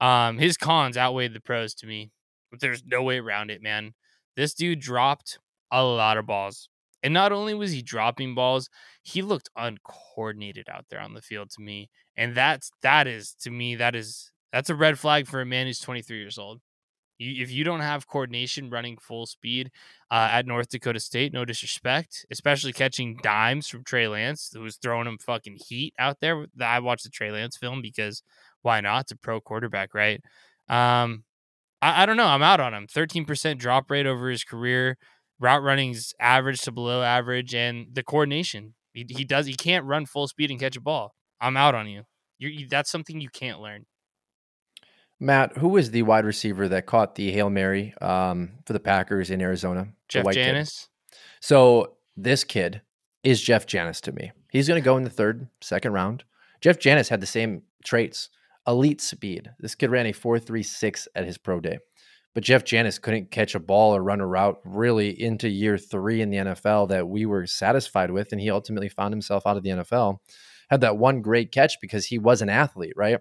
[0.00, 2.10] Um, his cons outweighed the pros to me.
[2.50, 3.92] But there's no way around it, man.
[4.36, 5.38] This dude dropped
[5.70, 6.68] a lot of balls.
[7.04, 8.68] And not only was he dropping balls,
[9.02, 11.90] he looked uncoordinated out there on the field to me.
[12.16, 15.66] And that's that is to me, that is that's a red flag for a man
[15.66, 16.60] who's 23 years old.
[17.18, 19.70] You, if you don't have coordination running full speed
[20.10, 24.76] uh, at North Dakota State, no disrespect, especially catching dimes from Trey Lance, who was
[24.76, 26.46] throwing him fucking heat out there.
[26.60, 28.22] I watched the Trey Lance film because
[28.62, 29.02] why not?
[29.02, 30.20] It's a pro quarterback, right?
[30.68, 31.24] Um,
[31.82, 32.26] I, I don't know.
[32.26, 32.86] I'm out on him.
[32.86, 34.96] 13% drop rate over his career.
[35.40, 38.74] Route running's average to below average, and the coordination.
[38.92, 39.46] He, he does.
[39.46, 41.14] He can't run full speed and catch a ball.
[41.40, 42.04] I'm out on you.
[42.38, 42.68] You're, you.
[42.68, 43.86] That's something you can't learn.
[45.20, 49.30] Matt, who was the wide receiver that caught the hail mary um, for the Packers
[49.30, 49.88] in Arizona?
[50.08, 50.44] Jeff white kid.
[50.44, 50.88] Janis.
[51.40, 52.82] So this kid
[53.22, 54.32] is Jeff Janis to me.
[54.50, 56.24] He's going to go in the third, second round.
[56.60, 58.28] Jeff Janis had the same traits,
[58.66, 59.50] elite speed.
[59.58, 61.78] This kid ran a 4.36 at his pro day.
[62.34, 66.20] But Jeff Janis couldn't catch a ball or run a route really into year three
[66.20, 68.32] in the NFL that we were satisfied with.
[68.32, 70.18] And he ultimately found himself out of the NFL.
[70.68, 73.20] Had that one great catch because he was an athlete, right?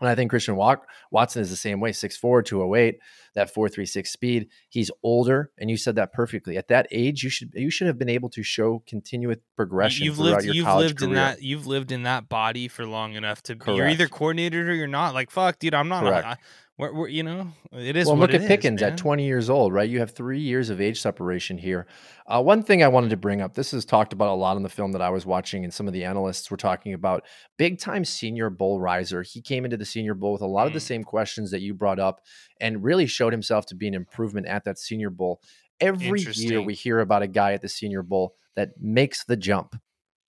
[0.00, 2.98] And I think Christian Wat- Watson is the same way 6'4, 208,
[3.36, 4.48] that 436 speed.
[4.68, 6.56] He's older, and you said that perfectly.
[6.56, 10.18] At that age, you should you should have been able to show continuous progression You've
[10.18, 10.44] lived.
[10.44, 11.10] You've lived career.
[11.10, 11.42] in that.
[11.42, 13.54] You've lived in that body for long enough to.
[13.54, 15.14] be You're either coordinated or you're not.
[15.14, 15.74] Like fuck, dude.
[15.74, 16.02] I'm not.
[16.02, 16.26] Correct.
[16.26, 16.36] I,
[16.78, 18.06] we're, we're, you know, it is.
[18.06, 18.92] well, look at Pickens man.
[18.92, 19.88] at 20 years old, right?
[19.88, 21.86] You have three years of age separation here.
[22.26, 24.62] Uh, one thing I wanted to bring up this is talked about a lot in
[24.64, 27.24] the film that I was watching, and some of the analysts were talking about
[27.58, 29.22] big time senior bowl riser.
[29.22, 30.82] He came into the senior bowl with a lot of the Mm.
[30.82, 32.20] same questions that you brought up
[32.60, 35.40] and really showed himself to be an improvement at that senior bowl.
[35.80, 39.76] Every year we hear about a guy at the senior bowl that makes the jump.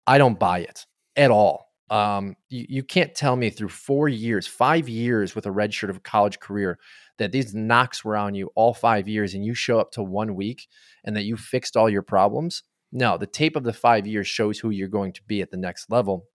[0.08, 0.86] I don't buy it
[1.16, 1.73] at all.
[1.90, 5.90] Um, you, you can't tell me through four years, five years with a red shirt
[5.90, 6.80] of a college career
[7.18, 10.36] that these knocks were on you all five years and you show up to one
[10.36, 10.68] week
[11.04, 12.64] and that you fixed all your problems.
[12.92, 15.58] No, the tape of the five years shows who you're going to be at the
[15.58, 16.26] next level.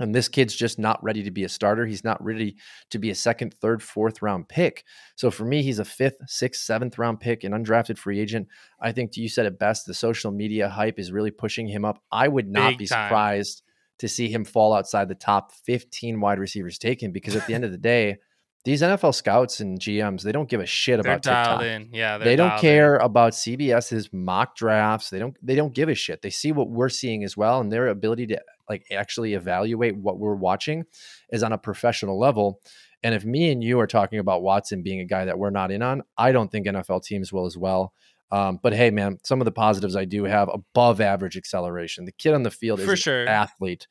[0.00, 1.84] And this kid's just not ready to be a starter.
[1.86, 2.56] He's not ready
[2.90, 4.84] to be a second, third, fourth round pick.
[5.14, 8.48] So for me, he's a fifth, sixth, seventh round pick, an undrafted free agent.
[8.80, 9.86] I think you said it best.
[9.86, 12.02] The social media hype is really pushing him up.
[12.10, 13.06] I would not Big be time.
[13.06, 13.62] surprised
[14.00, 17.64] to see him fall outside the top 15 wide receivers taken because at the end
[17.64, 18.16] of the day,
[18.64, 21.62] these NFL scouts and GMs, they don't give a shit about they're TikTok.
[21.62, 21.90] In.
[21.92, 23.02] Yeah, they don't care in.
[23.02, 25.08] about CBS's mock drafts.
[25.10, 26.20] They don't they don't give a shit.
[26.20, 30.18] They see what we're seeing as well, and their ability to like actually evaluate what
[30.18, 30.84] we're watching
[31.30, 32.60] is on a professional level.
[33.02, 35.70] And if me and you are talking about Watson being a guy that we're not
[35.70, 37.94] in on, I don't think NFL teams will as well.
[38.32, 42.04] Um, but hey, man, some of the positives I do have above average acceleration.
[42.04, 43.22] The kid on the field is For sure.
[43.22, 43.86] an athlete,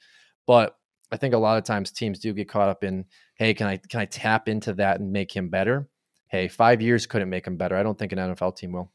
[0.48, 0.76] but
[1.12, 3.78] I think a lot of times teams do get caught up in, hey, can I
[3.78, 5.90] can I tap into that and make him better?
[6.28, 7.76] Hey, five years couldn't make him better.
[7.76, 8.92] I don't think an NFL team will.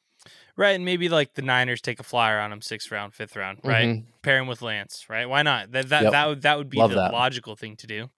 [0.57, 3.59] Right, and maybe like the Niners take a flyer on him sixth round, fifth round,
[3.64, 3.88] right?
[3.88, 4.07] Mm-hmm.
[4.22, 5.28] Pair him with Lance, right?
[5.28, 5.72] Why not?
[5.72, 6.12] That that yep.
[6.12, 7.12] that would that would be Love the that.
[7.12, 7.95] logical thing to do.
[7.95, 8.11] You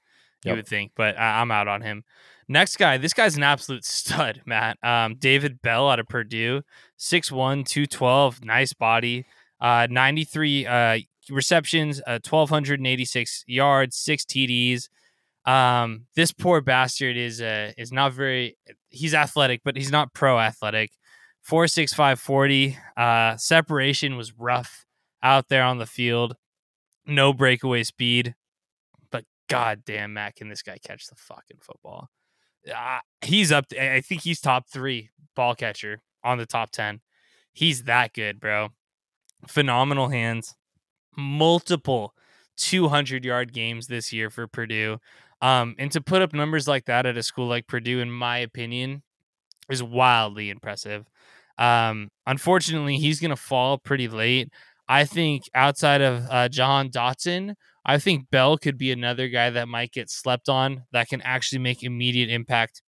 [0.44, 0.56] yep.
[0.56, 2.04] would think, but I, I'm out on him.
[2.48, 4.78] Next guy, this guy's an absolute stud, Matt.
[4.82, 6.62] Um, David Bell out of Purdue,
[6.98, 9.26] 6'1, 212, nice body,
[9.60, 10.98] uh, 93 uh,
[11.30, 14.88] receptions, uh, 1,286 yards, six TDs.
[15.44, 18.56] Um, this poor bastard is uh, is not very.
[18.88, 20.90] He's athletic, but he's not pro athletic.
[21.40, 22.76] Four six five forty.
[22.96, 24.86] Uh, separation was rough
[25.22, 26.34] out there on the field.
[27.06, 28.34] No breakaway speed,
[29.12, 32.10] but goddamn, Matt, can this guy catch the fucking football?
[32.74, 33.66] Uh, he's up.
[33.80, 37.00] I think he's top three ball catcher on the top ten.
[37.52, 38.70] He's that good, bro.
[39.46, 40.54] Phenomenal hands
[41.16, 42.14] multiple
[42.56, 44.98] 200 yard games this year for Purdue.
[45.42, 48.38] Um, and to put up numbers like that at a school like Purdue, in my
[48.38, 49.02] opinion,
[49.70, 51.06] is wildly impressive.
[51.58, 54.50] Um, unfortunately, he's going to fall pretty late.
[54.88, 59.92] I think outside of uh, Dotson, I think Bell could be another guy that might
[59.92, 62.82] get slept on that can actually make immediate impact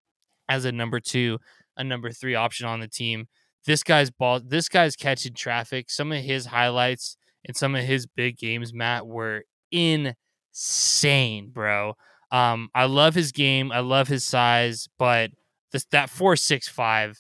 [0.49, 1.38] as a number two,
[1.76, 3.26] a number three option on the team.
[3.66, 5.90] This guy's ball, this guy's catching traffic.
[5.90, 11.94] Some of his highlights and some of his big games, Matt, were insane, bro.
[12.30, 13.72] Um, I love his game.
[13.72, 15.30] I love his size, but
[15.72, 17.18] this that four six five,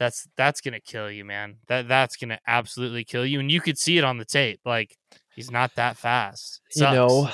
[0.00, 1.56] that's that's gonna kill you, man.
[1.68, 4.60] That that's gonna absolutely kill you, and you could see it on the tape.
[4.64, 4.96] Like
[5.36, 6.62] he's not that fast.
[6.74, 7.30] You know,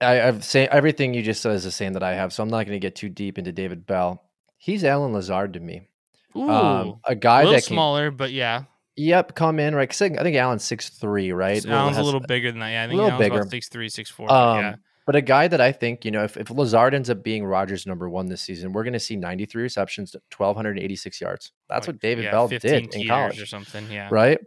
[0.00, 2.50] I, have say everything you just said is the same that I have, so I'm
[2.50, 4.22] not gonna get too deep into David Bell.
[4.58, 5.88] He's Allen Lazard to me.
[6.34, 8.64] Um, Ooh, um, a guy a that can, smaller, but yeah,
[8.96, 9.90] Yep, come in right.
[9.90, 11.64] I think Allen's six three, right?
[11.66, 12.70] Allen's a little bigger than that.
[12.70, 14.30] Yeah, I think a little bigger, six three, six four.
[14.30, 14.74] Um, yeah.
[15.06, 17.86] But a guy that I think, you know, if, if Lazard ends up being Rodgers'
[17.86, 21.52] number one this season, we're going to see 93 receptions, 1,286 yards.
[21.68, 23.40] That's like, what David yeah, Bell did in college.
[23.40, 24.08] Or something, yeah.
[24.10, 24.38] Right?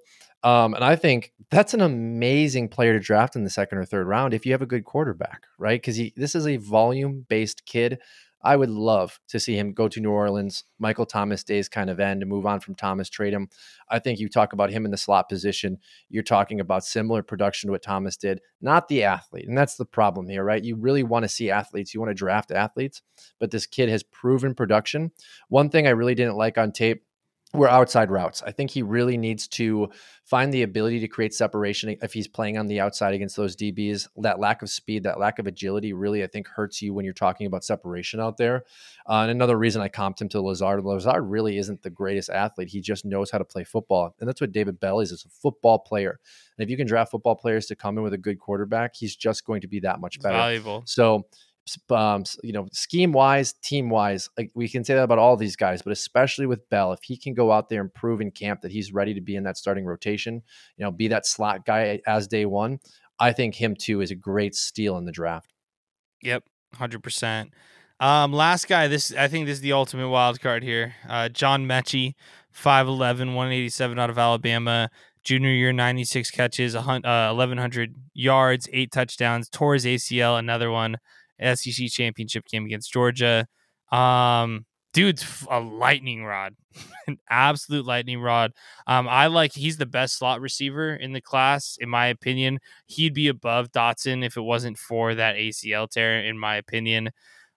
[0.44, 4.08] Um, and I think that's an amazing player to draft in the second or third
[4.08, 5.82] round if you have a good quarterback, right?
[5.82, 8.00] Because this is a volume based kid
[8.42, 12.00] I would love to see him go to New Orleans, Michael Thomas days kind of
[12.00, 13.50] end, and move on from Thomas, trade him.
[13.90, 15.78] I think you talk about him in the slot position.
[16.10, 19.48] You're talking about similar production to what Thomas did, not the athlete.
[19.48, 20.64] And that's the problem here, right?
[20.64, 21.94] You really want to see athletes.
[21.94, 23.02] You want to draft athletes,
[23.40, 25.12] but this kid has proven production.
[25.50, 27.04] One thing I really didn't like on tape
[27.54, 28.44] were outside routes.
[28.44, 29.90] I think he really needs to
[30.24, 34.08] find the ability to create separation if he's playing on the outside against those DBs.
[34.18, 37.14] That lack of speed, that lack of agility really, I think, hurts you when you're
[37.16, 38.66] talking about separation out there.
[39.08, 42.70] Uh, and another reason I comped him to Lazard, Lazard really isn't the greatest athlete.
[42.70, 44.16] He just knows how to play football.
[44.20, 46.20] And that's what David Bell is, is a football player.
[46.58, 49.16] And if you can draft football players to come in with a good quarterback, he's
[49.16, 50.38] just going to be that much better.
[50.38, 50.84] Valuable.
[50.86, 51.26] So
[51.90, 55.56] um, you know, scheme wise, team wise, like we can say that about all these
[55.56, 58.62] guys, but especially with Bell, if he can go out there and prove in camp
[58.62, 60.42] that he's ready to be in that starting rotation,
[60.78, 62.80] you know, be that slot guy as day one,
[63.20, 65.52] I think him too is a great steal in the draft.
[66.22, 66.44] Yep,
[66.76, 67.54] hundred percent.
[68.00, 70.96] Um, last guy, this I think this is the ultimate wild card here.
[71.08, 72.14] Uh, John Metchie,
[72.56, 74.90] 5'11", 187 out of Alabama.
[75.24, 79.50] Junior year, 96 catches, uh, 1,100 yards, eight touchdowns.
[79.50, 80.98] Tore his ACL, another one.
[81.42, 83.48] SEC championship game against Georgia.
[83.92, 86.56] Um, dude's a lightning rod,
[87.08, 88.52] an absolute lightning rod.
[88.88, 92.60] Um, I like he's the best slot receiver in the class, in my opinion.
[92.88, 97.12] He'd be above Dotson if it wasn't for that ACL tear, in my opinion.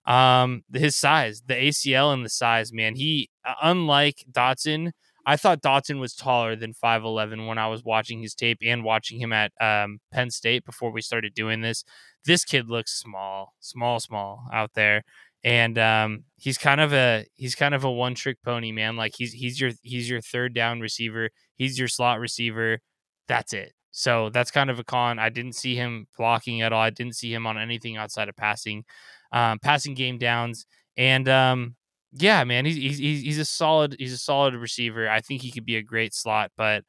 [0.05, 2.95] Um, his size, the ACL and the size, man.
[2.95, 4.91] He, uh, unlike Dotson,
[5.25, 9.19] I thought Dotson was taller than 5'11 when I was watching his tape and watching
[9.19, 11.83] him at um, Penn State before we started doing this.
[12.25, 15.03] This kid looks small, small, small out there.
[15.43, 18.95] And um, he's kind of a he's kind of a one trick pony, man.
[18.95, 21.29] Like he's he's your he's your third down receiver.
[21.57, 22.79] He's your slot receiver.
[23.27, 23.73] That's it.
[23.91, 25.19] So that's kind of a con.
[25.19, 26.81] I didn't see him blocking at all.
[26.81, 28.85] I didn't see him on anything outside of passing,
[29.31, 30.65] um, passing game downs.
[30.97, 31.75] And um,
[32.15, 35.09] yeah, man, he's, he's he's a solid he's a solid receiver.
[35.09, 36.83] I think he could be a great slot, but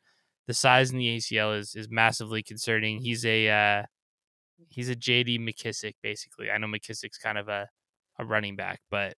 [0.47, 3.01] the size in the ACL is is massively concerning.
[3.01, 3.83] He's a uh,
[4.69, 6.51] he's a JD McKissic basically.
[6.51, 7.69] I know McKissic's kind of a
[8.19, 9.15] a running back, but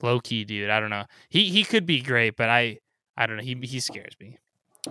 [0.00, 0.70] low key, dude.
[0.70, 1.04] I don't know.
[1.28, 2.78] He he could be great, but I
[3.16, 3.42] I don't know.
[3.42, 4.38] He he scares me.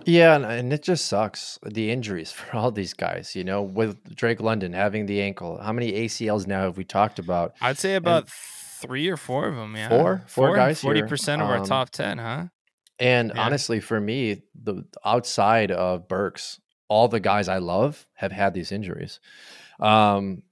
[0.06, 3.36] Yeah, and, and it just sucks the injuries for all these guys.
[3.36, 7.20] You know, with Drake London having the ankle, how many ACLs now have we talked
[7.20, 7.54] about?
[7.62, 8.32] I'd say about and
[8.84, 9.76] three or four of them.
[9.76, 10.82] Yeah, four, four, four guys.
[10.82, 12.46] Forty percent of um, our top ten, huh?
[13.00, 13.42] And yeah.
[13.42, 18.72] honestly, for me, the outside of Burks, all the guys I love have had these
[18.72, 19.20] injuries.
[19.80, 20.44] Um,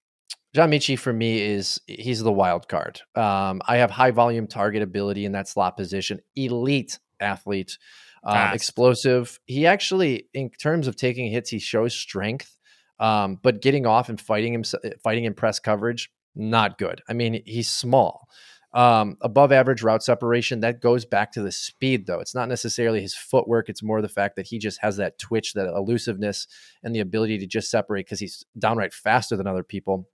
[0.54, 3.00] John Metchie for me is he's the wild card.
[3.16, 7.78] Um, I have high volume target ability in that slot position, elite athlete,
[8.24, 9.40] um, explosive.
[9.46, 12.58] He actually, in terms of taking hits, he shows strength,
[13.00, 14.64] um, but getting off and fighting him,
[15.02, 17.02] fighting in press coverage, not good.
[17.10, 18.28] I mean, he's small.
[18.74, 20.62] Um, above average route separation.
[20.62, 22.22] That goes back to the speed, though.
[22.22, 23.68] It's not necessarily his footwork.
[23.68, 26.48] It's more the fact that he just has that twitch, that elusiveness,
[26.82, 30.08] and the ability to just separate because he's downright faster than other people.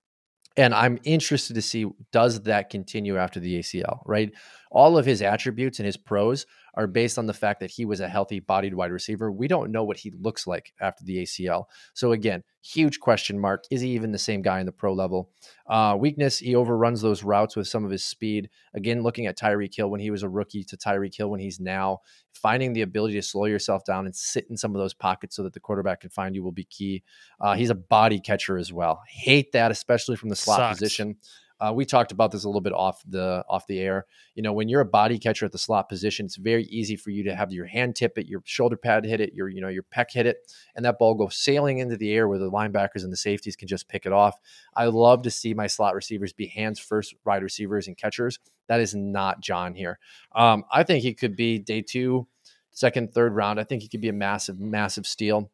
[0.57, 4.32] And I'm interested to see does that continue after the ACL, right?
[4.72, 7.99] All of his attributes and his pros are based on the fact that he was
[7.99, 9.32] a healthy bodied wide receiver.
[9.32, 11.65] We don't know what he looks like after the ACL.
[11.93, 13.63] So, again, huge question mark.
[13.72, 15.32] Is he even the same guy in the pro level?
[15.65, 18.49] Uh, weakness, he overruns those routes with some of his speed.
[18.76, 21.59] Again, looking at Tyreek Hill when he was a rookie to Tyreek Hill when he's
[21.59, 22.01] now,
[22.34, 25.43] finding the ability to slow yourself down and sit in some of those pockets so
[25.43, 27.03] that the quarterback can find you will be key.
[27.41, 29.01] Uh, he's a body catcher as well.
[29.09, 30.80] Hate that, especially from the slot Sucks.
[30.80, 31.15] position.
[31.60, 34.05] Uh, we talked about this a little bit off the off the air.
[34.36, 37.10] You know, when you're a body catcher at the slot position, it's very easy for
[37.10, 39.68] you to have your hand tip it, your shoulder pad hit it, your you know
[39.68, 43.03] your pec hit it, and that ball goes sailing into the air where the linebackers
[43.03, 44.39] and the safeties can just pick it off.
[44.76, 48.39] I love to see my slot receivers be hands first wide receivers and catchers.
[48.68, 49.97] That is not John here.
[50.36, 52.28] Um, I think he could be day two,
[52.72, 53.60] second, third round.
[53.60, 55.49] I think he could be a massive, massive steal.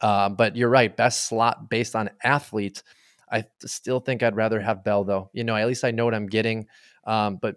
[0.00, 2.82] Uh, but you're right, best slot based on athlete
[3.30, 5.30] I still think I'd rather have Bell though.
[5.32, 6.66] You know, at least I know what I'm getting.
[7.06, 7.56] Um, but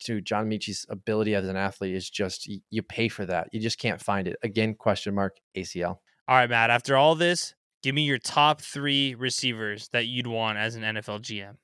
[0.00, 3.48] to uh, John Metchie's ability as an athlete is just you, pay for that.
[3.52, 4.36] You just can't find it.
[4.42, 5.98] Again, question mark ACL.
[6.28, 6.70] All right, Matt.
[6.70, 11.20] After all this, give me your top three receivers that you'd want as an NFL
[11.20, 11.56] GM.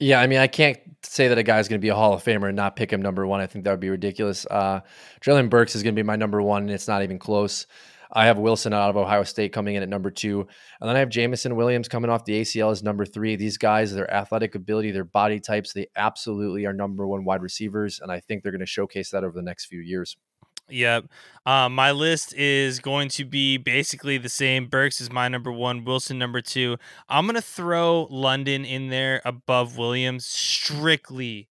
[0.00, 2.24] Yeah, I mean, I can't say that a guy's going to be a Hall of
[2.24, 3.40] Famer and not pick him number one.
[3.40, 4.44] I think that would be ridiculous.
[4.50, 4.80] Uh,
[5.20, 7.66] Treylon Burks is going to be my number one, and it's not even close.
[8.14, 10.40] I have Wilson out of Ohio State coming in at number two.
[10.80, 13.36] And then I have Jameson Williams coming off the ACL as number three.
[13.36, 18.00] These guys, their athletic ability, their body types, they absolutely are number one wide receivers.
[18.00, 20.16] And I think they're going to showcase that over the next few years.
[20.70, 21.06] Yep.
[21.44, 24.66] Um, my list is going to be basically the same.
[24.66, 26.78] Burks is my number one, Wilson number two.
[27.08, 31.48] I'm going to throw London in there above Williams strictly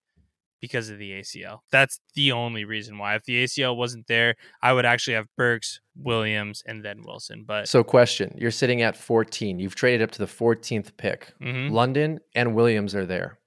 [0.63, 1.59] because of the ACL.
[1.73, 3.15] That's the only reason why.
[3.15, 7.43] If the ACL wasn't there, I would actually have Burks, Williams, and then Wilson.
[7.45, 9.59] But so, question: You're sitting at 14.
[9.59, 11.33] You've traded up to the 14th pick.
[11.41, 11.73] Mm-hmm.
[11.73, 13.39] London and Williams are there.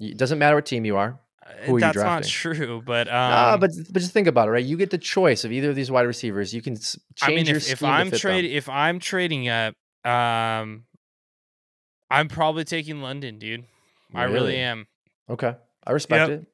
[0.00, 1.20] It doesn't matter what team you are.
[1.40, 4.64] Uh, Who That's not true, but um, nah, but but just think about it, right?
[4.64, 6.52] You get the choice of either of these wide receivers.
[6.52, 9.74] You can change I mean, your if, if I'm trading, if I'm trading up,
[10.04, 10.82] um,
[12.10, 13.66] I'm probably taking London, dude.
[14.12, 14.20] Really?
[14.20, 14.88] I really am.
[15.30, 15.54] Okay.
[15.86, 16.40] I respect yep.
[16.40, 16.46] it.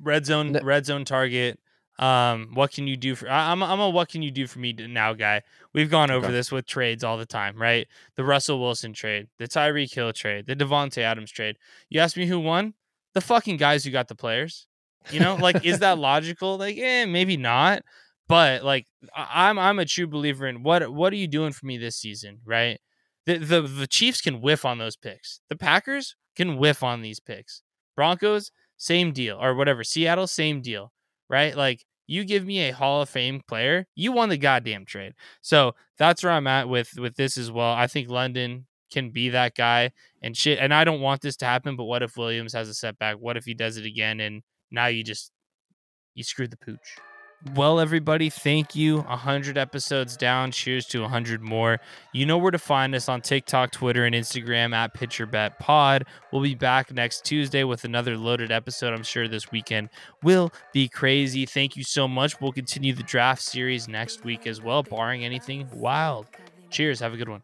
[0.00, 1.58] Red zone, red zone target.
[1.98, 3.28] Um, what can you do for?
[3.28, 5.42] I, am I'm a what can you do for me now guy.
[5.72, 6.32] We've gone over okay.
[6.32, 7.88] this with trades all the time, right?
[8.14, 11.56] The Russell Wilson trade, the Tyreek Hill trade, the Davante Adams trade.
[11.88, 12.74] You ask me who won?
[13.14, 14.68] The fucking guys who got the players.
[15.10, 16.56] You know, like is that logical?
[16.58, 17.82] Like, eh, maybe not.
[18.28, 18.86] But like,
[19.16, 22.40] I'm I'm a true believer in what what are you doing for me this season,
[22.44, 22.78] right?
[23.26, 25.40] The the the Chiefs can whiff on those picks.
[25.48, 27.62] The Packers can whiff on these picks.
[27.98, 29.82] Broncos, same deal, or whatever.
[29.82, 30.92] Seattle, same deal,
[31.28, 31.56] right?
[31.56, 35.14] Like you give me a Hall of Fame player, you won the goddamn trade.
[35.42, 37.72] So that's where I'm at with with this as well.
[37.72, 39.90] I think London can be that guy
[40.22, 40.60] and shit.
[40.60, 43.16] And I don't want this to happen, but what if Williams has a setback?
[43.16, 45.32] What if he does it again and now you just
[46.14, 46.98] you screwed the pooch?
[47.54, 48.98] Well, everybody, thank you.
[49.02, 50.50] 100 episodes down.
[50.50, 51.78] Cheers to 100 more.
[52.12, 56.02] You know where to find us on TikTok, Twitter, and Instagram at PitcherBetPod.
[56.32, 58.92] We'll be back next Tuesday with another loaded episode.
[58.92, 59.90] I'm sure this weekend
[60.24, 61.46] will be crazy.
[61.46, 62.40] Thank you so much.
[62.40, 66.26] We'll continue the draft series next week as well, barring anything wild.
[66.70, 66.98] Cheers.
[67.00, 67.42] Have a good one.